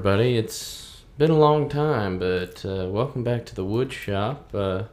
[0.00, 0.38] everybody.
[0.38, 4.50] It's been a long time, but uh, welcome back to the wood shop.
[4.54, 4.84] Uh,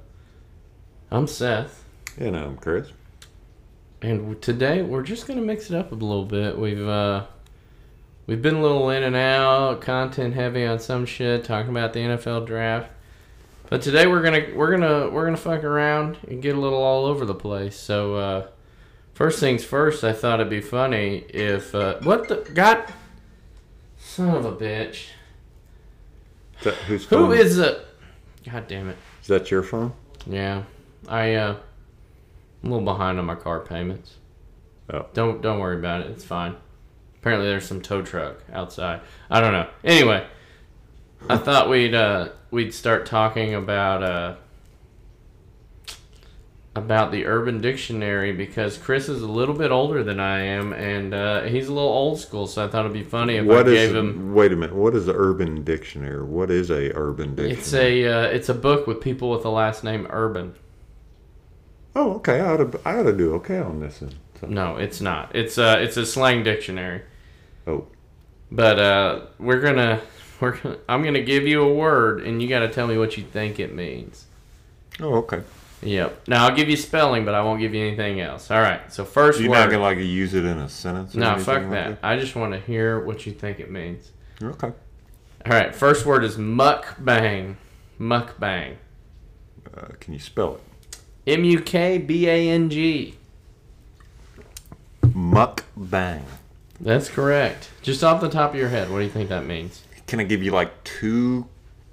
[1.09, 1.85] I'm Seth,
[2.17, 2.89] And I'm Chris.
[4.01, 6.59] and today we're just gonna mix it up a little bit.
[6.59, 7.25] We've uh,
[8.25, 11.99] we've been a little in and out, content heavy on some shit, talking about the
[12.01, 12.91] NFL draft.
[13.69, 17.05] But today we're gonna we're gonna we're gonna fuck around and get a little all
[17.05, 17.77] over the place.
[17.77, 18.47] So uh,
[19.13, 22.83] first things first, I thought it'd be funny if uh, what the God,
[24.17, 25.09] son of a bitch.
[26.57, 27.37] Is that, whose Who phone?
[27.37, 27.85] is a?
[28.51, 28.97] God damn it!
[29.21, 29.93] Is that your phone?
[30.25, 30.63] Yeah,
[31.07, 31.55] I uh,
[32.63, 34.15] I'm a little behind on my car payments.
[34.91, 35.05] Oh.
[35.13, 36.07] Don't don't worry about it.
[36.07, 36.55] It's fine.
[37.19, 39.01] Apparently, there's some tow truck outside.
[39.29, 39.69] I don't know.
[39.83, 40.25] Anyway,
[41.29, 44.35] I thought we'd uh we'd start talking about uh
[46.77, 51.13] about the Urban Dictionary because Chris is a little bit older than I am, and
[51.13, 52.47] uh, he's a little old school.
[52.47, 53.87] So I thought it'd be funny if What I is?
[53.87, 54.33] gave him.
[54.33, 54.75] Wait a minute.
[54.75, 56.23] What is the Urban Dictionary?
[56.23, 57.59] What is a Urban Dictionary?
[57.59, 60.53] It's a uh, it's a book with people with the last name Urban.
[61.95, 62.39] Oh, okay.
[62.39, 62.79] I ought to.
[62.85, 64.01] I ought to do okay on this.
[64.01, 65.35] One, So- No, it's not.
[65.35, 67.01] It's uh it's a slang dictionary.
[67.65, 67.87] Oh,
[68.51, 70.01] But uh we're gonna
[70.39, 73.23] we're gonna I'm gonna give you a word and you gotta tell me what you
[73.23, 74.25] think it means.
[75.01, 75.41] oh, okay.
[75.83, 76.27] Yep.
[76.27, 78.49] Now I'll give you spelling, but I won't give you anything else.
[78.49, 78.91] All right.
[78.91, 79.57] So first You're word.
[79.57, 81.15] not gonna like use it in a sentence.
[81.15, 81.99] Or no, fuck like that.
[82.01, 84.11] I just want to hear what you think it means.
[84.41, 84.67] Okay.
[84.67, 84.73] All
[85.51, 85.75] right.
[85.75, 87.55] First word is mukbang.
[87.99, 88.75] Mukbang.
[89.75, 90.97] Uh, can you spell it?
[91.27, 93.15] M U K B A N G.
[95.13, 96.25] Muck bang.
[96.79, 97.69] That's correct.
[97.81, 99.81] Just off the top of your head, what do you think that means?
[100.05, 101.47] Can I give you like two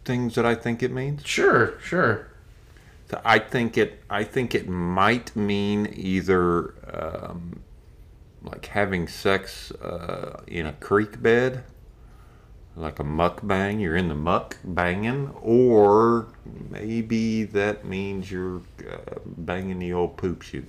[0.05, 1.27] things that I think it means?
[1.27, 2.29] Sure, sure.
[3.25, 4.03] I think it.
[4.09, 7.63] I think it might mean either um,
[8.43, 11.65] like having sex uh, in a creek bed,
[12.77, 13.81] like a muck bang.
[13.81, 16.29] You're in the muck banging, or
[16.71, 20.69] maybe that means you're uh, banging the old poop chute.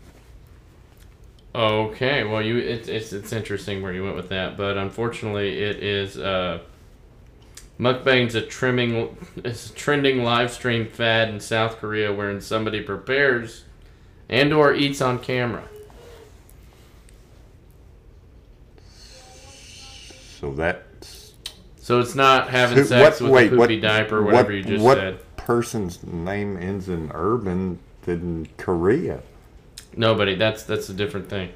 [1.54, 5.78] Okay, well, you it's it's it's interesting where you went with that, but unfortunately, it
[5.78, 6.60] is uh,
[7.80, 13.66] mukbang's a trimming it's a trending live stream fad in South Korea, wherein somebody prepares
[14.30, 15.64] and or eats on camera.
[20.40, 21.34] So that's
[21.78, 24.64] So it's not having sex what- with wait, a poopy what- diaper, whatever what- you
[24.64, 25.20] just what said.
[25.38, 29.22] person's name ends in urban in Korea?
[29.96, 30.36] Nobody.
[30.36, 31.50] That's that's a different thing.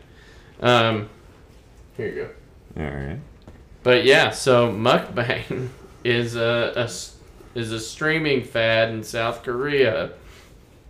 [0.62, 1.10] Um,
[1.98, 2.30] here you
[2.76, 2.84] go.
[2.84, 3.20] All right.
[3.84, 5.70] But yeah, so mukbang
[6.04, 6.90] is a, a
[7.56, 10.12] is a streaming fad in South Korea.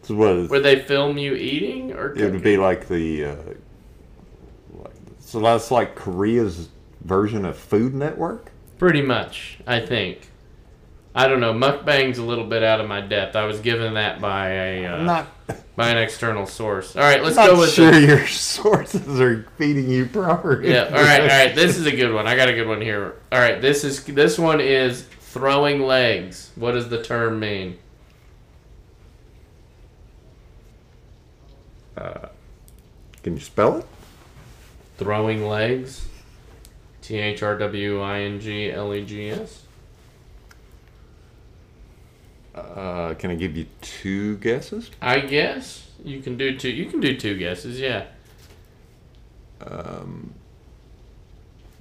[0.03, 3.35] So what is Where they film you eating or It would be like the, uh,
[5.19, 6.69] so that's like Korea's
[7.01, 8.51] version of Food Network.
[8.77, 10.29] Pretty much, I think.
[11.15, 11.53] I don't know.
[11.53, 13.35] Mukbang's a little bit out of my depth.
[13.35, 15.27] I was given that by a uh, not,
[15.75, 16.95] by an external source.
[16.95, 20.61] All right, let's not go with sure the, your sources are feeding you proper.
[20.61, 20.83] yeah.
[20.83, 21.55] All right, all right.
[21.55, 22.27] This is a good one.
[22.27, 23.15] I got a good one here.
[23.31, 26.51] All right, this is this one is throwing legs.
[26.55, 27.79] What does the term mean?
[33.23, 33.85] Can you spell it?
[34.97, 36.07] Throwing legs.
[37.01, 39.63] T H R W I N G L E G S.
[42.75, 44.91] Uh, can I give you two guesses?
[45.01, 46.69] I guess you can do two.
[46.69, 47.79] You can do two guesses.
[47.79, 48.05] Yeah.
[49.61, 50.33] Um,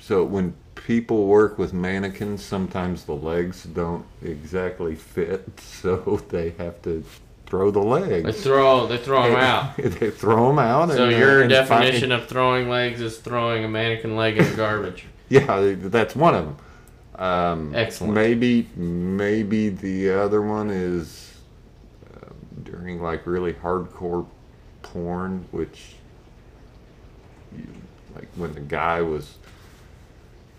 [0.00, 6.80] so when people work with mannequins, sometimes the legs don't exactly fit, so they have
[6.82, 7.04] to
[7.46, 8.24] throw the legs.
[8.24, 9.76] They throw they throw them out.
[9.78, 10.90] they throw them out.
[10.90, 14.38] So and, uh, your and definition find- of throwing legs is throwing a mannequin leg
[14.38, 15.06] in the garbage.
[15.30, 16.56] Yeah, that's one of them.
[17.18, 18.14] Um, Excellent.
[18.14, 21.34] Maybe, maybe the other one is
[22.14, 22.28] uh,
[22.62, 24.24] during like really hardcore
[24.82, 25.94] porn, which,
[27.56, 27.64] you,
[28.14, 29.34] like when the guy was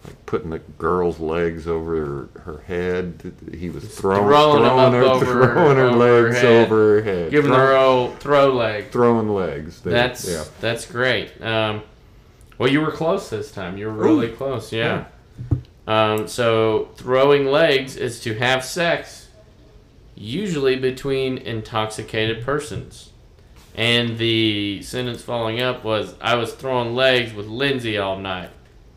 [0.06, 1.96] like putting the girl's legs over
[2.36, 6.44] her, her head, he was throwing, throwing up her, over- throwing her over her legs
[6.44, 8.92] over her head, the Throw- row throw leg.
[8.92, 9.80] throwing legs.
[9.82, 10.44] They- That's yeah.
[10.60, 11.42] that's great.
[11.42, 11.84] Um,
[12.58, 13.78] well, you were close this time.
[13.78, 14.74] You were really close.
[14.74, 15.06] Yeah.
[15.90, 19.28] Um, so throwing legs is to have sex,
[20.16, 23.10] usually between intoxicated persons.
[23.76, 28.52] And the sentence following up was, "I was throwing legs with Lindsay all night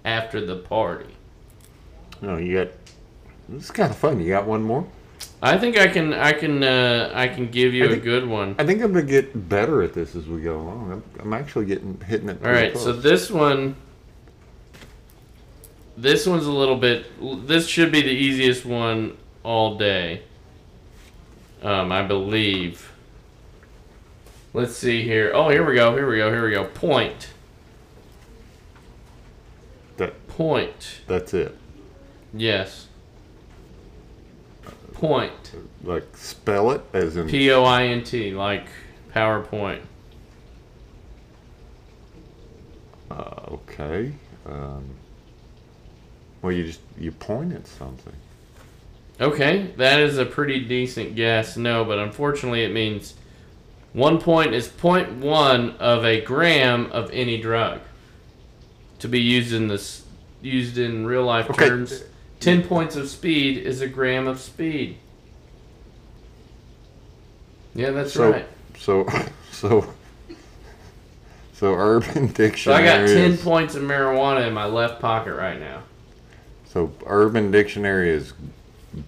[0.05, 1.15] after the party."
[2.21, 2.69] No, you got.
[3.55, 4.21] It's kind of fun.
[4.21, 4.87] You got one more.
[5.41, 8.29] I think I can I can uh, I can give you I a think- good
[8.29, 8.55] one.
[8.59, 10.93] I think I'm gonna get better at this as we go along.
[10.93, 12.39] I'm, I'm actually getting hitting it.
[12.45, 13.77] All right, right, so this one
[16.03, 17.07] this one's a little bit.
[17.47, 20.23] This should be the easiest one all day.
[21.63, 22.93] Um, I believe.
[24.53, 25.31] Let's see here.
[25.33, 25.97] Oh, here we go.
[25.97, 26.31] Here we go.
[26.31, 26.65] Here we go.
[26.65, 27.31] Point.
[29.97, 31.01] That Point.
[31.07, 31.57] that's it.
[32.35, 32.89] Yes.
[34.93, 35.53] Point.
[35.85, 38.67] Like spell it as in P O I N T, like
[39.15, 39.83] PowerPoint.
[43.11, 44.13] uh, okay.
[44.47, 44.97] Um,
[46.43, 48.13] well, you just you point at something.
[49.21, 51.57] Okay, that is a pretty decent guess.
[51.57, 53.15] No, but unfortunately, it means
[53.93, 57.81] one point is 0.1 of a gram of any drug
[58.99, 60.05] to be used in this
[60.41, 61.69] used in real life Okay.
[61.69, 62.03] terms.
[62.41, 64.97] Ten points of speed is a gram of speed.
[67.75, 68.47] Yeah, that's So right.
[68.79, 69.07] so
[69.53, 69.93] so
[71.53, 72.57] so Urban Dictionary.
[72.57, 75.83] So I got ten is- points of marijuana in my left pocket right now.
[76.73, 78.33] So Urban Dictionary is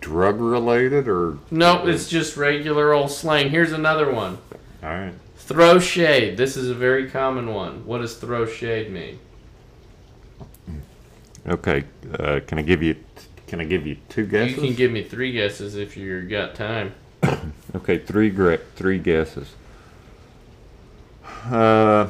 [0.00, 3.49] drug related or Nope, it's just regular old slang.
[3.50, 4.38] Here's another one.
[4.82, 5.14] all right.
[5.37, 6.37] Throw shade.
[6.37, 7.87] This is a very common one.
[7.87, 9.19] What does throw shade mean?
[11.46, 11.84] Okay.
[12.19, 12.96] Uh, can I give you
[13.46, 14.56] can I give you two guesses?
[14.56, 16.94] You can give me three guesses if you got time.
[17.75, 19.52] Okay, three gra- three guesses.
[21.46, 22.08] Uh,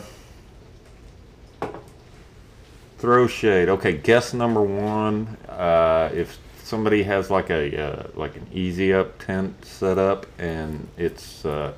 [3.05, 3.69] throw shade.
[3.69, 5.37] Okay, guess number one.
[5.47, 10.89] Uh, if somebody has like a uh, like an easy up tent set up and
[10.97, 11.71] it's uh,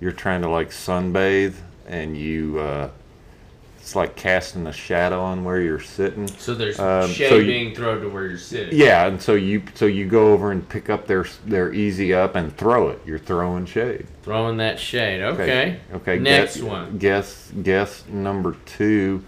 [0.00, 1.56] you're trying to like sunbathe
[1.88, 2.88] and you uh,
[3.80, 6.28] it's like casting a shadow on where you're sitting.
[6.28, 8.78] So there's Um, shade so you- being thrown to where you're sitting.
[8.78, 12.36] Yeah, and so you so you go over and pick up their their easy up
[12.36, 13.00] and throw it.
[13.04, 14.06] You're throwing shade.
[14.22, 15.20] Throwing that shade.
[15.20, 15.80] Okay.
[15.94, 16.20] Okay.
[16.20, 16.96] Next guess, one.
[16.98, 19.24] Guess guess number two.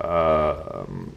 [0.00, 1.14] Um.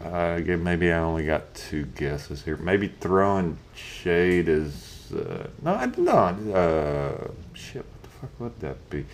[0.00, 2.56] I guess maybe I only got two guesses here.
[2.56, 6.12] Maybe throwing shade is uh, no, I- no.
[6.54, 7.84] Uh, shit.
[7.84, 9.06] What the fuck would that be?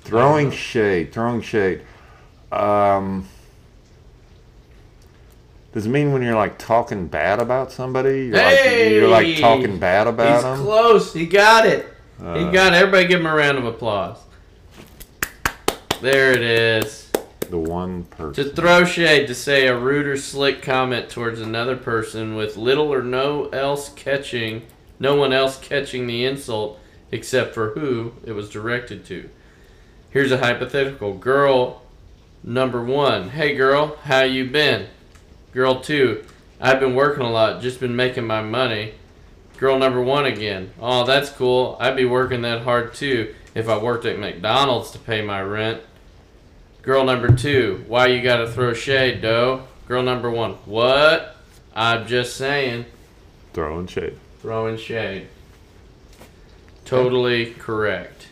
[0.00, 1.12] Throwing shade.
[1.12, 1.82] Throwing shade.
[2.50, 3.28] Um.
[5.72, 8.26] Does it mean when you're like talking bad about somebody?
[8.26, 10.58] You're, like, you're like talking bad about He's them.
[10.64, 11.12] close.
[11.14, 11.86] He got it.
[12.18, 12.76] he Uh, got it.
[12.76, 14.16] Everybody give him a round of applause.
[16.00, 17.10] There it is.
[17.50, 18.44] the one person.
[18.44, 22.92] To throw shade, to say a rude or slick comment towards another person with little
[22.92, 24.62] or no else catching,
[25.00, 26.78] no one else catching the insult
[27.10, 29.28] except for who it was directed to.
[30.10, 31.14] Here's a hypothetical.
[31.14, 31.82] Girl
[32.44, 34.86] number one, hey girl, how you been?
[35.52, 36.24] Girl two,
[36.60, 38.94] I've been working a lot, just been making my money.
[39.58, 41.76] Girl number one again, oh that's cool.
[41.80, 45.80] I'd be working that hard too if I worked at McDonald's to pay my rent.
[46.82, 49.64] Girl number two, why you gotta throw shade, doe?
[49.88, 51.36] Girl number one, what?
[51.74, 52.86] I'm just saying,
[53.52, 54.16] Throwing shade.
[54.40, 55.26] throwing shade.
[56.84, 58.28] Totally correct.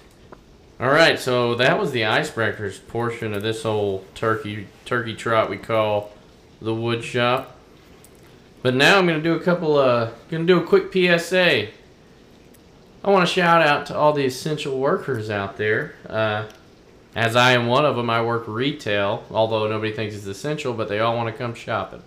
[0.79, 5.57] All right, so that was the icebreakers portion of this whole turkey turkey trot we
[5.57, 6.13] call
[6.61, 7.56] the wood shop.
[8.67, 9.77] But now I'm gonna do a couple.
[9.77, 11.69] Uh, gonna do a quick PSA.
[13.05, 15.95] I want to shout out to all the essential workers out there.
[16.05, 16.49] Uh,
[17.15, 20.89] as I am one of them, I work retail, although nobody thinks it's essential, but
[20.89, 22.03] they all want to come shopping.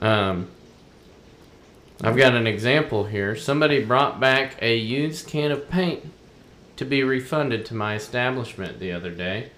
[0.00, 0.48] Um,
[2.02, 3.36] I've got an example here.
[3.36, 6.04] Somebody brought back a used can of paint
[6.78, 9.52] to be refunded to my establishment the other day.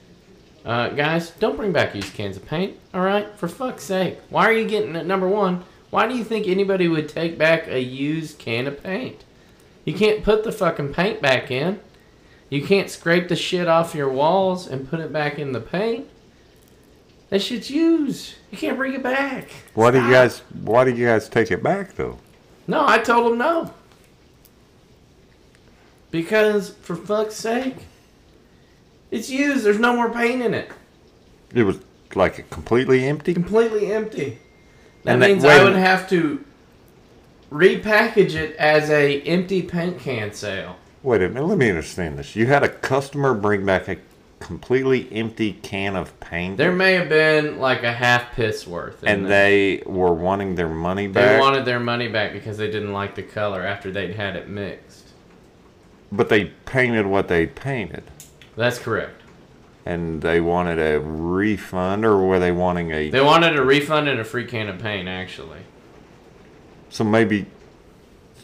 [0.62, 3.35] Uh, guys, don't bring back used cans of paint, alright?
[3.38, 4.18] For fuck's sake.
[4.28, 5.06] Why are you getting it?
[5.06, 9.25] Number one, why do you think anybody would take back a used can of paint?
[9.85, 11.80] You can't put the fucking paint back in.
[12.50, 16.07] You can't scrape the shit off your walls and put it back in the paint.
[17.30, 18.35] That shit's used.
[18.50, 19.49] You can't bring it back.
[19.75, 20.40] Why do you guys?
[20.62, 22.18] Why do you guys take it back though?
[22.66, 23.73] No, I told them no.
[26.11, 27.76] Because, for fuck's sake,
[29.11, 29.64] it's used.
[29.64, 30.71] There's no more paint in it.
[31.54, 31.78] It was
[32.14, 33.35] like completely empty.
[33.35, 34.38] Completely empty.
[35.05, 36.45] That And that- means wait I would have to
[37.52, 40.76] repackage it as a empty paint can sale.
[41.02, 41.47] Wait a minute.
[41.47, 42.37] Let me understand this.
[42.37, 43.97] You had a customer bring back a
[44.40, 49.02] completely empty can of paint, There may have been like a half piss worth.
[49.05, 49.31] and there.
[49.31, 51.33] they were wanting their money back.
[51.37, 54.49] they wanted their money back because they didn't like the color after they'd had it
[54.49, 55.07] mixed.
[56.12, 58.05] but they painted what they painted,
[58.57, 59.23] That's correct.
[59.88, 63.09] And they wanted a refund, or were they wanting a?
[63.09, 65.61] They wanted a refund and a free can of paint, actually.
[66.90, 67.47] So maybe,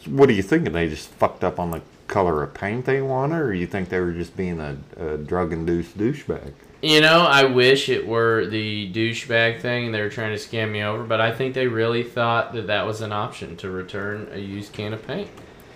[0.07, 0.73] what are you thinking?
[0.73, 3.99] They just fucked up on the color of paint they wanted, or you think they
[3.99, 6.53] were just being a, a drug-induced douchebag?
[6.81, 10.71] You know, I wish it were the douchebag thing and they were trying to scam
[10.71, 14.29] me over, but I think they really thought that that was an option to return
[14.31, 15.29] a used can of paint.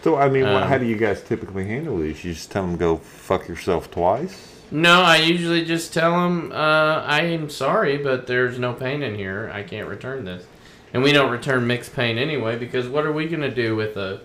[0.03, 2.23] So I mean, what, Um, how do you guys typically handle these?
[2.23, 4.48] You just tell them go fuck yourself twice.
[4.71, 9.15] No, I usually just tell them, uh, I am sorry, but there's no paint in
[9.15, 9.51] here.
[9.53, 10.45] I can't return this.
[10.93, 13.97] And we don't return mixed paint anyway, because what are we going to do with
[13.97, 14.21] a,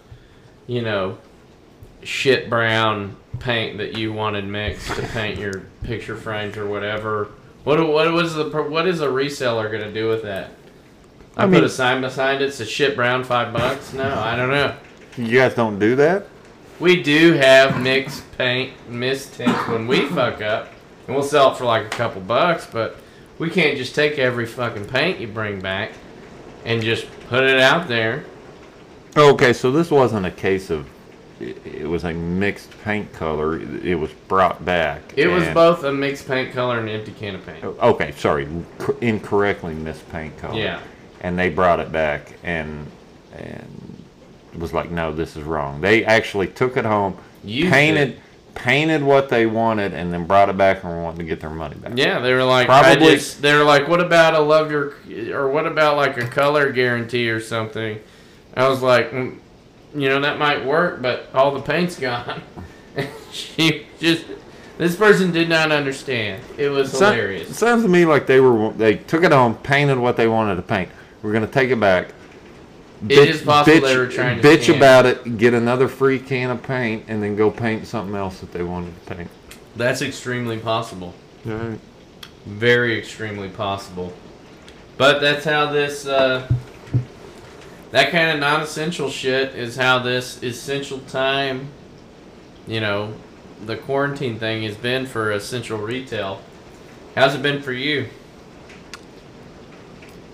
[0.66, 1.18] you know,
[2.02, 7.30] shit brown paint that you wanted mixed to paint your picture frames or whatever?
[7.64, 10.50] What what was the what is a reseller going to do with that?
[11.36, 12.48] I, I put a sign beside it.
[12.48, 13.94] It's a shit brown five bucks.
[13.94, 14.76] No, I don't know.
[15.16, 16.26] You guys don't do that.
[16.80, 20.70] We do have mixed paint, mist tints when we fuck up,
[21.06, 22.66] and we'll sell it for like a couple bucks.
[22.70, 22.96] But
[23.38, 25.92] we can't just take every fucking paint you bring back
[26.64, 28.24] and just put it out there.
[29.16, 30.88] Okay, so this wasn't a case of
[31.40, 33.58] it, was a mixed paint color.
[33.60, 35.14] It, it was brought back.
[35.16, 37.64] It was both a mixed paint color and an empty can of paint.
[37.64, 38.48] Oh, okay, sorry,
[39.00, 40.58] incorrectly missed paint color.
[40.58, 40.80] Yeah.
[41.20, 42.90] And they brought it back and
[43.32, 43.83] and
[44.58, 45.80] was like, no, this is wrong.
[45.80, 48.18] They actually took it home, Used painted it.
[48.54, 51.74] painted what they wanted, and then brought it back and wanted to get their money
[51.76, 51.92] back.
[51.96, 54.94] Yeah, they were like, Probably- just, they were like, what about a love your,
[55.34, 57.98] or what about like a color guarantee or something?
[58.56, 59.38] I was like, mm,
[59.94, 62.42] you know, that might work, but all the paint's gone.
[62.96, 64.24] And she just,
[64.78, 66.40] this person did not understand.
[66.56, 67.50] It was So- hilarious.
[67.50, 70.54] It sounds to me like they were they took it home, painted what they wanted
[70.54, 70.90] to paint.
[71.20, 72.10] We're gonna take it back.
[73.08, 74.76] It is possible they were trying to bitch scam.
[74.76, 78.52] about it, get another free can of paint, and then go paint something else that
[78.52, 79.30] they wanted to paint.
[79.76, 81.14] That's extremely possible.
[81.46, 81.80] All right.
[82.46, 84.12] Very extremely possible.
[84.96, 86.48] But that's how this, uh,
[87.90, 91.68] that kind of non essential shit is how this essential time,
[92.66, 93.14] you know,
[93.64, 96.40] the quarantine thing has been for essential retail.
[97.14, 98.08] How's it been for you?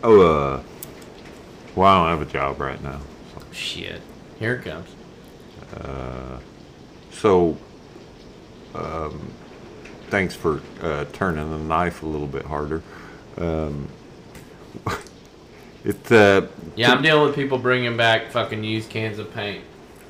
[0.03, 0.63] Oh, uh,
[1.77, 3.01] well, I don't have a job right now.
[3.53, 4.01] Shit.
[4.39, 4.89] Here it comes.
[5.77, 6.39] Uh,
[7.13, 7.57] So,
[8.75, 9.33] um,
[10.09, 12.83] thanks for uh, turning the knife a little bit harder.
[13.37, 13.89] Um,
[15.85, 16.47] it, uh,
[16.77, 19.65] Yeah, I'm dealing with people bringing back fucking used cans of paint.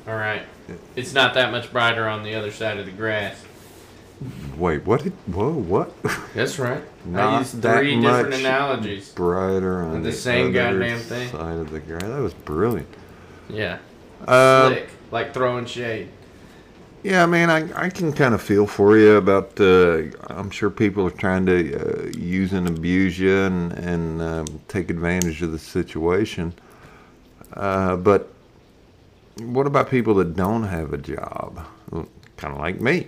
[0.07, 0.43] Alright.
[0.95, 3.43] It's not that much brighter on the other side of the grass.
[4.57, 5.03] Wait, what?
[5.03, 5.91] Did, whoa, what?
[6.33, 6.83] That's right.
[7.05, 9.09] I Not used that three different much analogies.
[9.09, 11.29] Brighter on The the, same goddamn thing.
[11.29, 11.97] side of the guy.
[11.99, 12.87] That was brilliant.
[13.49, 13.79] Yeah.
[14.27, 14.89] Um, Slick.
[15.11, 16.09] Like throwing shade.
[17.03, 19.59] Yeah, man, I, I can kind of feel for you about.
[19.59, 24.45] Uh, I'm sure people are trying to uh, use and abuse you and and um,
[24.67, 26.53] take advantage of the situation.
[27.53, 28.31] Uh, but
[29.39, 31.65] what about people that don't have a job?
[32.37, 33.07] Kind of like me.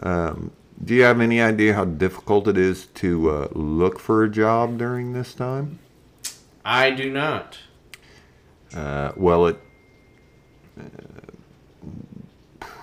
[0.00, 0.52] Um,
[0.84, 4.78] do you have any idea how difficult it is to uh, look for a job
[4.78, 5.78] during this time?
[6.64, 7.58] I do not.
[8.74, 9.58] Uh, well, it,
[10.78, 10.82] uh,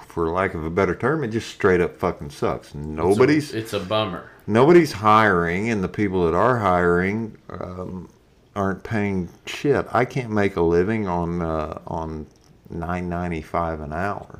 [0.07, 2.73] for lack of a better term, it just straight up fucking sucks.
[2.73, 4.29] Nobody's It's a, it's a bummer.
[4.47, 8.09] nobody's hiring, and the people that are hiring um,
[8.55, 9.85] aren't paying shit.
[9.91, 12.27] I can't make a living on uh, on
[12.69, 14.39] nine ninety five an hour,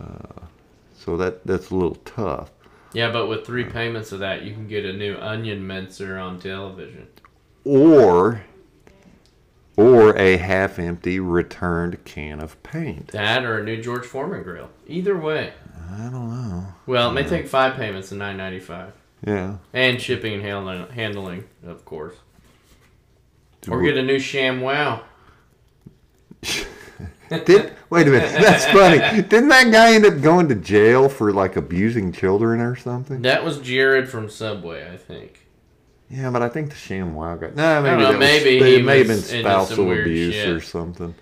[0.00, 0.45] uh,
[1.06, 2.50] so that that's a little tough.
[2.92, 6.38] Yeah, but with three payments of that, you can get a new onion mincer on
[6.40, 7.06] television.
[7.64, 8.42] Or
[9.76, 13.08] or a half empty returned can of paint.
[13.08, 14.70] That or a new George Foreman grill.
[14.88, 15.52] Either way.
[15.90, 16.66] I don't know.
[16.86, 18.92] Well, it may take five payments of nine ninety five,
[19.24, 19.58] Yeah.
[19.72, 22.16] and shipping and handling, handling, of course.
[23.68, 25.02] Or Well- get a new ShamWow.
[27.28, 28.30] Did wait a minute?
[28.40, 28.98] That's funny.
[29.22, 33.22] Didn't that guy end up going to jail for like abusing children or something?
[33.22, 35.42] That was Jared from Subway, I think.
[36.08, 37.50] Yeah, but I think the ShamWow guy.
[37.56, 40.48] No, maybe know, was- maybe they- he it may have been was spousal abuse shit.
[40.48, 41.14] or something.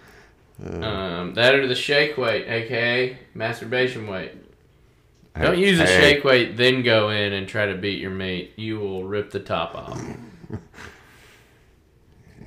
[0.65, 4.33] Um, that or the shake weight, aka masturbation weight.
[5.41, 8.53] Don't use a Hey, shake weight, then go in and try to beat your mate.
[8.57, 10.01] You will rip the top off.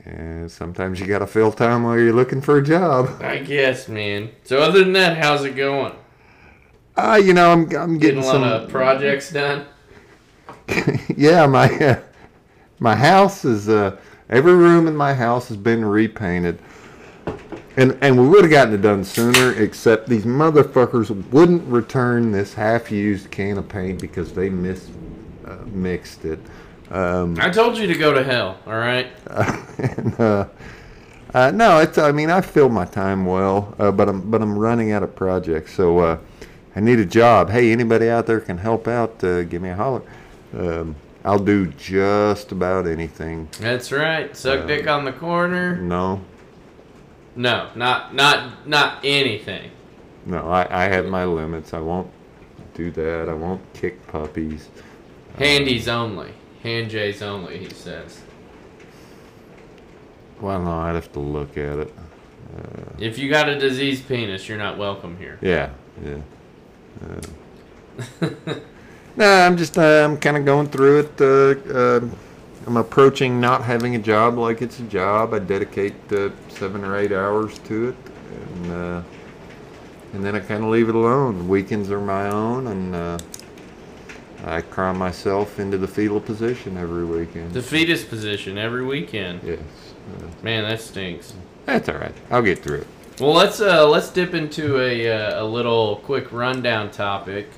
[0.08, 3.22] yeah, sometimes you got to fill time while you're looking for a job.
[3.22, 4.30] I guess, man.
[4.44, 5.94] So other than that, how's it going?
[6.96, 8.44] Ah, you know, I'm I'm Getting getting a lot some.
[8.44, 9.66] of projects done.
[11.18, 12.00] yeah, my uh,
[12.80, 13.98] my house is uh,
[14.30, 16.58] every room in my house has been repainted,
[17.76, 19.54] and and we would have gotten it done sooner.
[19.62, 24.90] Except these motherfuckers wouldn't return this half-used can of paint because they mis
[25.46, 26.40] uh, mixed it.
[26.92, 28.58] Um, I told you to go to hell.
[28.66, 29.08] All right.
[29.78, 30.48] and, uh,
[31.34, 31.98] uh, no, it's.
[31.98, 35.16] I mean, I fill my time well, uh, but I'm but I'm running out of
[35.16, 36.18] projects, so uh,
[36.76, 37.50] I need a job.
[37.50, 39.22] Hey, anybody out there can help out?
[39.24, 40.02] Uh, give me a holler.
[40.58, 43.50] Um, I'll do just about anything.
[43.60, 44.36] That's right.
[44.36, 45.76] Suck dick on the corner.
[45.76, 46.22] No,
[47.36, 49.72] No, not not not anything.
[50.26, 51.74] no, I, I have my limits.
[51.74, 52.10] I won't
[52.74, 53.28] do that.
[53.28, 54.70] I won't kick puppies.
[55.38, 56.32] Handies only.
[56.64, 57.58] Hand J's only.
[57.58, 58.22] He says.
[60.40, 61.94] Well, no, I'd have to look at it.
[63.00, 65.38] If you got a diseased penis, you're not welcome here.
[65.42, 65.70] Yeah,
[66.04, 66.18] yeah.
[68.22, 68.30] Uh,
[69.16, 71.22] no, I'm just uh, I'm kind of going through it.
[71.22, 72.02] Uh, uh,
[72.66, 75.34] I'm approaching not having a job like it's a job.
[75.34, 77.96] I dedicate uh, seven or eight hours to it,
[78.42, 79.04] and uh,
[80.14, 81.48] and then I kind of leave it alone.
[81.48, 83.18] Weekends are my own, and uh,
[84.46, 87.54] I cry myself into the fetal position every weekend.
[87.54, 89.42] The fetus position every weekend.
[89.44, 91.34] yes, uh, Man, that stinks.
[91.66, 92.14] that's all right.
[92.30, 92.88] I'll get through it.
[93.20, 97.50] Well, let's uh, let's dip into a uh, a little quick rundown topic.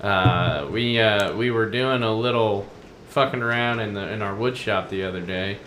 [0.00, 2.66] Uh, we uh, we were doing a little
[3.10, 5.58] fucking around in the in our wood shop the other day.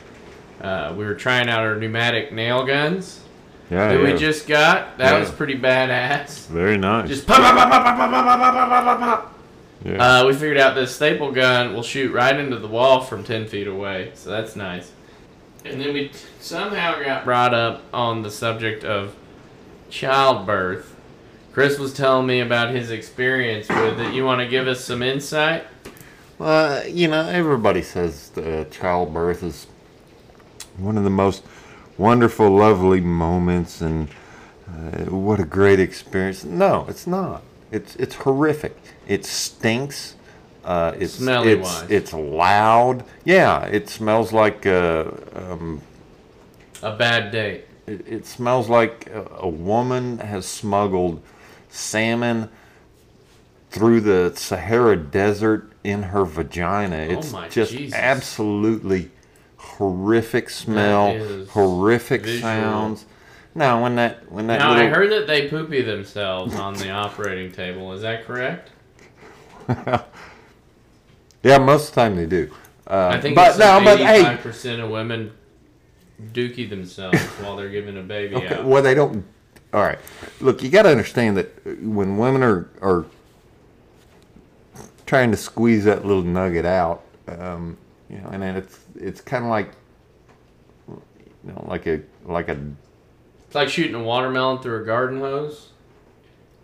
[0.60, 3.20] Uh, we were trying out our pneumatic nail guns
[3.70, 4.14] Yeah, that yeah.
[4.14, 4.98] we just got.
[4.98, 5.20] That Yeah.
[5.20, 6.48] was pretty badass.
[6.48, 7.08] very nice.
[7.08, 9.31] Just pop pop pop pop pop pop pop pop pop pop pop.
[9.84, 10.20] Yeah.
[10.20, 13.48] Uh, we figured out this staple gun will shoot right into the wall from 10
[13.48, 14.92] feet away, so that's nice.
[15.66, 19.16] And then we t- somehow got brought up on the subject of
[19.90, 20.96] childbirth.
[21.54, 24.14] Chris was telling me about his experience with it.
[24.14, 25.66] You want to give us some insight?
[26.40, 29.68] Well, you know, everybody says uh, childbirth is
[30.78, 31.44] one of the most
[31.98, 34.10] wonderful, lovely moments, and
[34.68, 36.44] uh, what a great experience.
[36.44, 37.44] No, it's not.
[37.72, 38.76] It's it's horrific.
[39.08, 40.16] It stinks.
[40.64, 41.90] Uh, it's Smelly it's, wise.
[41.92, 43.04] it's loud.
[43.26, 45.82] Yeah, it smells like uh, um,
[46.84, 47.66] A bad date.
[47.88, 51.22] it, it smells like a, a woman has smuggled
[51.70, 52.50] salmon
[53.72, 56.98] through the Sahara Desert in her vagina.
[56.98, 57.98] It's Oh my just Jesus.
[57.98, 59.10] absolutely
[59.58, 61.18] horrific smell,
[61.50, 62.42] horrific visual.
[62.42, 63.06] sounds.
[63.54, 66.90] Now, when that when that Now, little I heard that they poopy themselves on the
[66.90, 67.92] operating table.
[67.94, 68.72] Is that correct?
[71.44, 72.52] yeah, most of the time they do.
[72.88, 75.32] Uh, I think but it's no, but hey, 85% of women
[76.34, 78.66] dookie themselves while they're giving a baby Okay, out.
[78.66, 79.26] well, they don't.
[79.74, 80.00] All right,
[80.42, 83.06] look, you got to understand that when women are are
[85.06, 87.78] trying to squeeze that little nugget out, um,
[88.10, 89.72] you know, and then it's it's kind of like,
[90.88, 91.02] you
[91.44, 92.58] know, like a like a
[93.52, 95.72] It's like shooting a watermelon through a garden hose.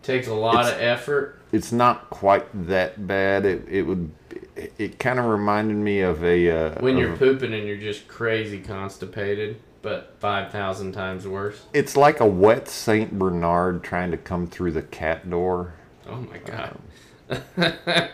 [0.02, 1.38] Takes a lot It's- of effort.
[1.52, 3.44] it's not quite that bad.
[3.44, 4.10] It it would
[4.56, 8.08] it, it kind of reminded me of a uh, When you're pooping and you're just
[8.08, 11.60] crazy constipated, but 5,000 times worse.
[11.74, 15.74] it's like a wet Saint Bernard trying to come through the cat door.
[16.08, 16.80] Oh my god.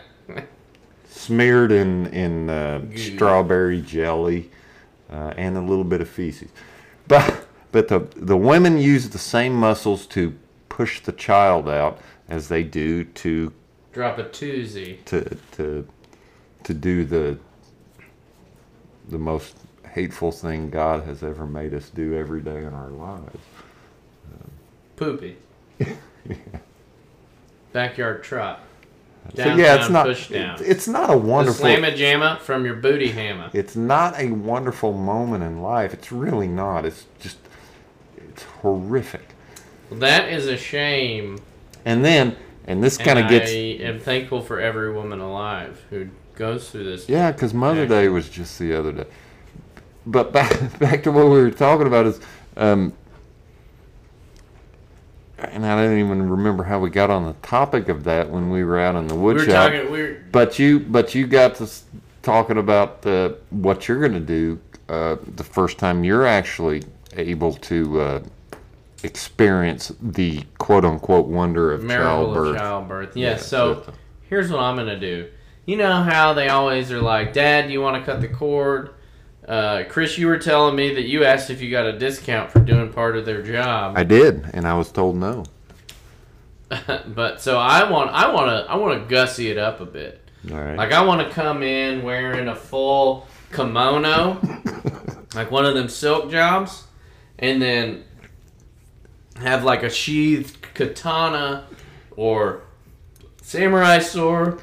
[1.09, 4.51] smeared in in uh, strawberry jelly
[5.09, 6.49] uh, and a little bit of feces.
[7.07, 7.44] But
[7.75, 10.33] but the the women use the same muscles to
[10.69, 13.51] push the child out as they do to
[13.91, 15.03] Drop a toozy.
[15.03, 15.85] to to
[16.63, 17.37] to do the
[19.09, 19.57] the most
[19.91, 23.43] hateful thing God has ever made us do every day in our lives.
[24.95, 25.35] Poopy.
[27.73, 28.61] Backyard trot.
[29.35, 30.57] so yeah, it's not push down.
[30.61, 33.49] it's, not a wonderful slamma jamma from your booty hammer.
[33.51, 35.93] it's not a wonderful moment in life.
[35.93, 36.85] It's really not.
[36.85, 37.37] It's just
[38.43, 39.29] horrific.
[39.89, 41.39] Well, that is a shame.
[41.85, 46.07] And then, and this kind of gets, I am thankful for every woman alive who
[46.35, 47.07] goes through this.
[47.07, 49.05] yeah, because Mother Day was just the other day.
[50.05, 52.19] But back back to what we were talking about is,
[52.57, 52.93] um,
[55.37, 58.63] and I don't even remember how we got on the topic of that when we
[58.63, 59.71] were out in the We wood were shop.
[59.71, 59.91] talking.
[59.91, 61.69] We were But you, but you got to
[62.21, 66.83] talking about uh, what you're going to do uh, the first time you're actually
[67.17, 68.23] able to uh,
[69.03, 72.57] experience the quote unquote wonder of childbirth.
[72.57, 73.17] childbirth.
[73.17, 73.41] Yes.
[73.41, 73.93] Yeah, so
[74.29, 75.29] here's what I'm gonna do.
[75.65, 78.91] You know how they always are like, Dad, do you want to cut the cord?
[79.47, 82.59] Uh, Chris, you were telling me that you asked if you got a discount for
[82.59, 83.97] doing part of their job.
[83.97, 85.43] I did, and I was told no.
[87.07, 90.21] but so I want, I want to, I want to gussy it up a bit.
[90.51, 90.77] All right.
[90.77, 94.39] Like I want to come in wearing a full kimono,
[95.35, 96.84] like one of them silk jobs,
[97.39, 98.03] and then
[99.37, 101.67] have like a sheathed katana
[102.15, 102.61] or
[103.41, 104.61] samurai sword,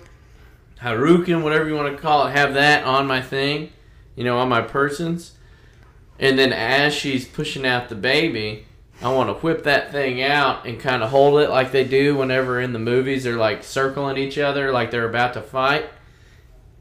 [0.81, 2.33] harukin, whatever you want to call it.
[2.33, 3.71] Have that on my thing,
[4.17, 5.33] you know, on my persons.
[6.19, 8.67] And then as she's pushing out the baby,
[9.03, 12.17] I want to whip that thing out and kind of hold it like they do
[12.17, 15.91] whenever in the movies they're like circling each other like they're about to fight.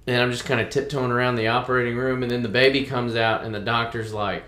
[0.05, 3.15] and I'm just kind of tiptoeing around the operating room, and then the baby comes
[3.15, 4.43] out, and the doctor's like,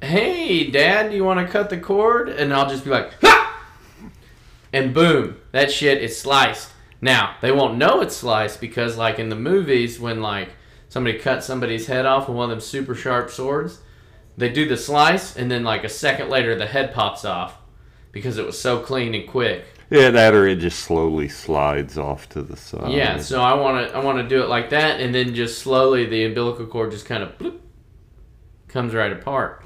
[0.00, 3.62] "Hey, Dad, do you want to cut the cord?" And I'll just be like, "Ha!"
[4.72, 6.72] and boom, that shit is sliced.
[7.00, 10.50] Now they won't know it's sliced because, like in the movies, when like
[10.88, 13.80] somebody cuts somebody's head off with one of them super sharp swords,
[14.36, 17.58] they do the slice, and then like a second later, the head pops off
[18.12, 19.64] because it was so clean and quick.
[19.90, 22.92] Yeah, that or it just slowly slides off to the side.
[22.92, 25.58] Yeah, so I want to I want to do it like that, and then just
[25.58, 27.54] slowly the umbilical cord just kind of
[28.68, 29.64] comes right apart.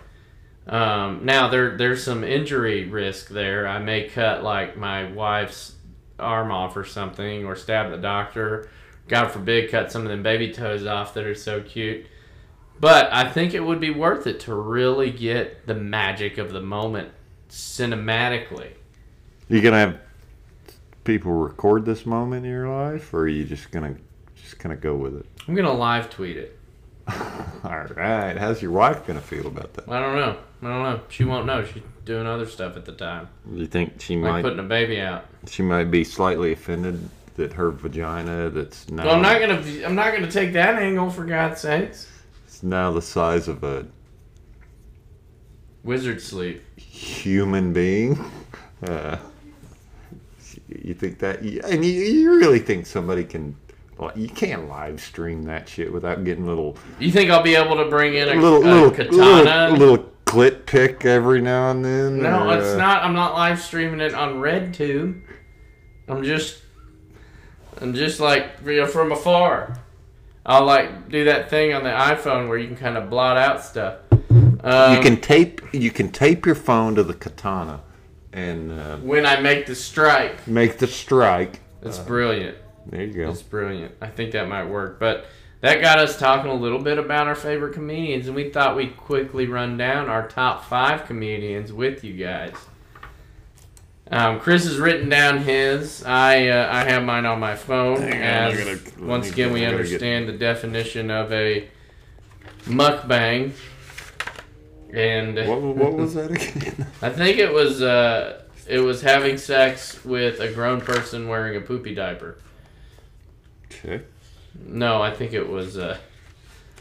[0.66, 3.66] Um, now there there's some injury risk there.
[3.66, 5.74] I may cut like my wife's
[6.18, 8.68] arm off or something, or stab the doctor.
[9.08, 12.06] God forbid, cut some of them baby toes off that are so cute.
[12.80, 16.60] But I think it would be worth it to really get the magic of the
[16.60, 17.10] moment
[17.48, 18.70] cinematically.
[19.48, 20.00] You gonna have
[21.04, 23.96] people record this moment in your life, or are you just gonna
[24.34, 25.26] just gonna go with it?
[25.46, 26.58] I'm gonna live tweet it.
[27.64, 28.36] All right.
[28.36, 29.88] How's your wife gonna feel about that?
[29.88, 30.36] I don't know.
[30.62, 31.00] I don't know.
[31.08, 31.64] She won't know.
[31.64, 34.68] She's doing other stuff at the time, You think she might like might putting a
[34.68, 35.24] baby out.
[35.46, 39.86] she might be slightly offended that her vagina that's now Well, I'm not gonna.
[39.86, 42.08] I'm not gonna take that angle for God's sakes.
[42.46, 43.86] it's now the size of a
[45.84, 46.62] Wizard sleep.
[46.78, 48.18] human being.
[48.82, 49.16] Uh,
[50.66, 53.54] you think that, and you, you really think somebody can?
[54.02, 57.76] Well, you can't live stream that shit without getting little You think I'll be able
[57.76, 59.70] to bring in a, little a little, katana?
[59.70, 62.20] little little clit pick every now and then.
[62.20, 63.04] no, or, it's uh, not.
[63.04, 65.22] I'm not live streaming it on RedTube.
[66.08, 66.62] I'm just.
[67.80, 69.78] I'm just like you know, from afar.
[70.44, 73.62] I'll like do that thing on the iPhone where you can kind of blot out
[73.62, 73.98] stuff.
[74.10, 77.82] Um, You can tape you can tape your phone to the katana,
[78.32, 80.48] and uh, when I make the strike.
[80.48, 81.60] make the strike.
[81.82, 82.56] It's brilliant.
[82.86, 83.30] There you go.
[83.30, 83.94] It's brilliant.
[84.00, 84.98] I think that might work.
[84.98, 85.26] But
[85.60, 88.96] that got us talking a little bit about our favorite comedians, and we thought we'd
[88.96, 92.54] quickly run down our top five comedians with you guys.
[94.10, 96.04] Um, Chris has written down his.
[96.04, 97.98] I uh, I have mine on my phone.
[97.98, 101.68] On, as gonna- once again, get- we gotta get- understand the definition of a
[102.66, 103.52] mukbang.
[104.92, 106.86] And What, what was that again?
[107.00, 111.60] I think it was uh, it was having sex with a grown person wearing a
[111.60, 112.36] poopy diaper.
[113.78, 114.04] Okay.
[114.66, 115.98] No, I think it was a,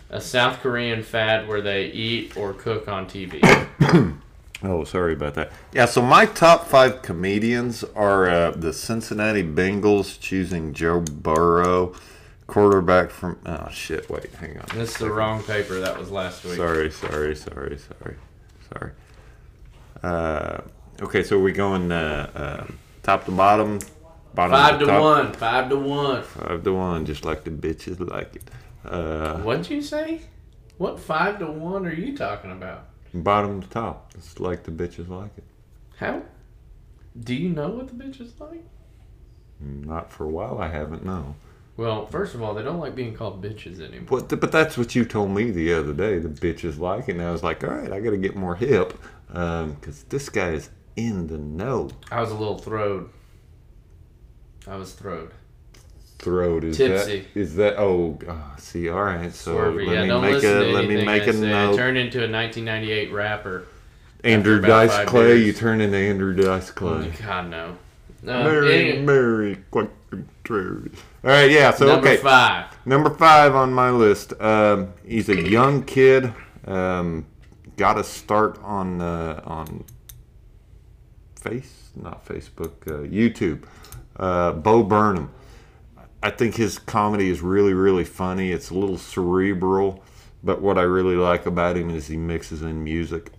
[0.10, 3.42] a South Korean fad where they eat or cook on TV.
[4.64, 5.52] Oh, sorry about that.
[5.74, 11.96] Yeah, so my top five comedians are uh, the Cincinnati Bengals choosing Joe Burrow,
[12.46, 13.40] quarterback from.
[13.46, 14.08] Oh shit!
[14.10, 14.66] Wait, hang on.
[14.76, 15.80] This is the wrong paper.
[15.80, 16.58] That was last week.
[16.58, 18.16] Sorry, sorry, sorry, sorry,
[18.72, 18.92] sorry.
[20.04, 20.62] Uh,
[21.02, 23.80] okay, so we're going uh, uh, top to bottom.
[24.34, 25.02] Bottom Five to top.
[25.02, 25.34] one.
[25.34, 26.24] Five to one.
[26.24, 28.44] Five to one, just like the bitches like it.
[28.86, 30.22] Uh, What'd you say?
[30.78, 32.88] What five to one are you talking about?
[33.14, 35.44] bottom to top, it's like the bitches like it.
[35.98, 36.22] How?
[37.20, 38.64] Do you know what the bitches like?
[39.60, 41.04] Not for a while, I haven't.
[41.06, 41.36] No.
[41.78, 44.22] Well, first of all, they don't like being called bitches anymore.
[44.22, 46.20] But, but that's what you told me the other day.
[46.20, 47.14] The bitches like it.
[47.14, 50.52] And I was like, all right, I got to get more hip because this guy
[50.52, 51.90] is in the know.
[52.12, 53.10] I was a little throwed.
[54.68, 55.32] I was throwed.
[56.20, 57.22] Throat is Tipsy.
[57.34, 57.40] that?
[57.40, 57.80] Is that?
[57.80, 59.34] Oh, ah, see, all right.
[59.34, 59.88] So Swervy.
[59.88, 61.48] let Yeah, me make a let me make I a say.
[61.48, 61.76] I note.
[61.78, 63.66] turned into a 1998 rapper.
[64.24, 65.38] Andrew Dice Clay.
[65.44, 67.12] You turn into Andrew Dice Clay.
[67.26, 67.78] God no.
[68.24, 70.92] Uh, Mary, Mary, quite contrary.
[71.24, 71.72] All right, yeah.
[71.72, 72.66] So number okay, five.
[72.86, 74.40] Number five on my list.
[74.40, 76.32] Um, he's a young kid.
[76.66, 77.26] Um,
[77.78, 79.86] got to start on uh, on
[81.36, 83.64] face, not Facebook, uh, YouTube.
[84.18, 85.32] Uh, Bo Burnham.
[86.24, 88.52] I think his comedy is really, really funny.
[88.52, 90.04] It's a little cerebral,
[90.44, 93.32] but what I really like about him is he mixes in music.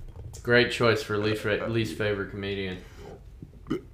[0.42, 2.78] Great choice for least least favorite comedian.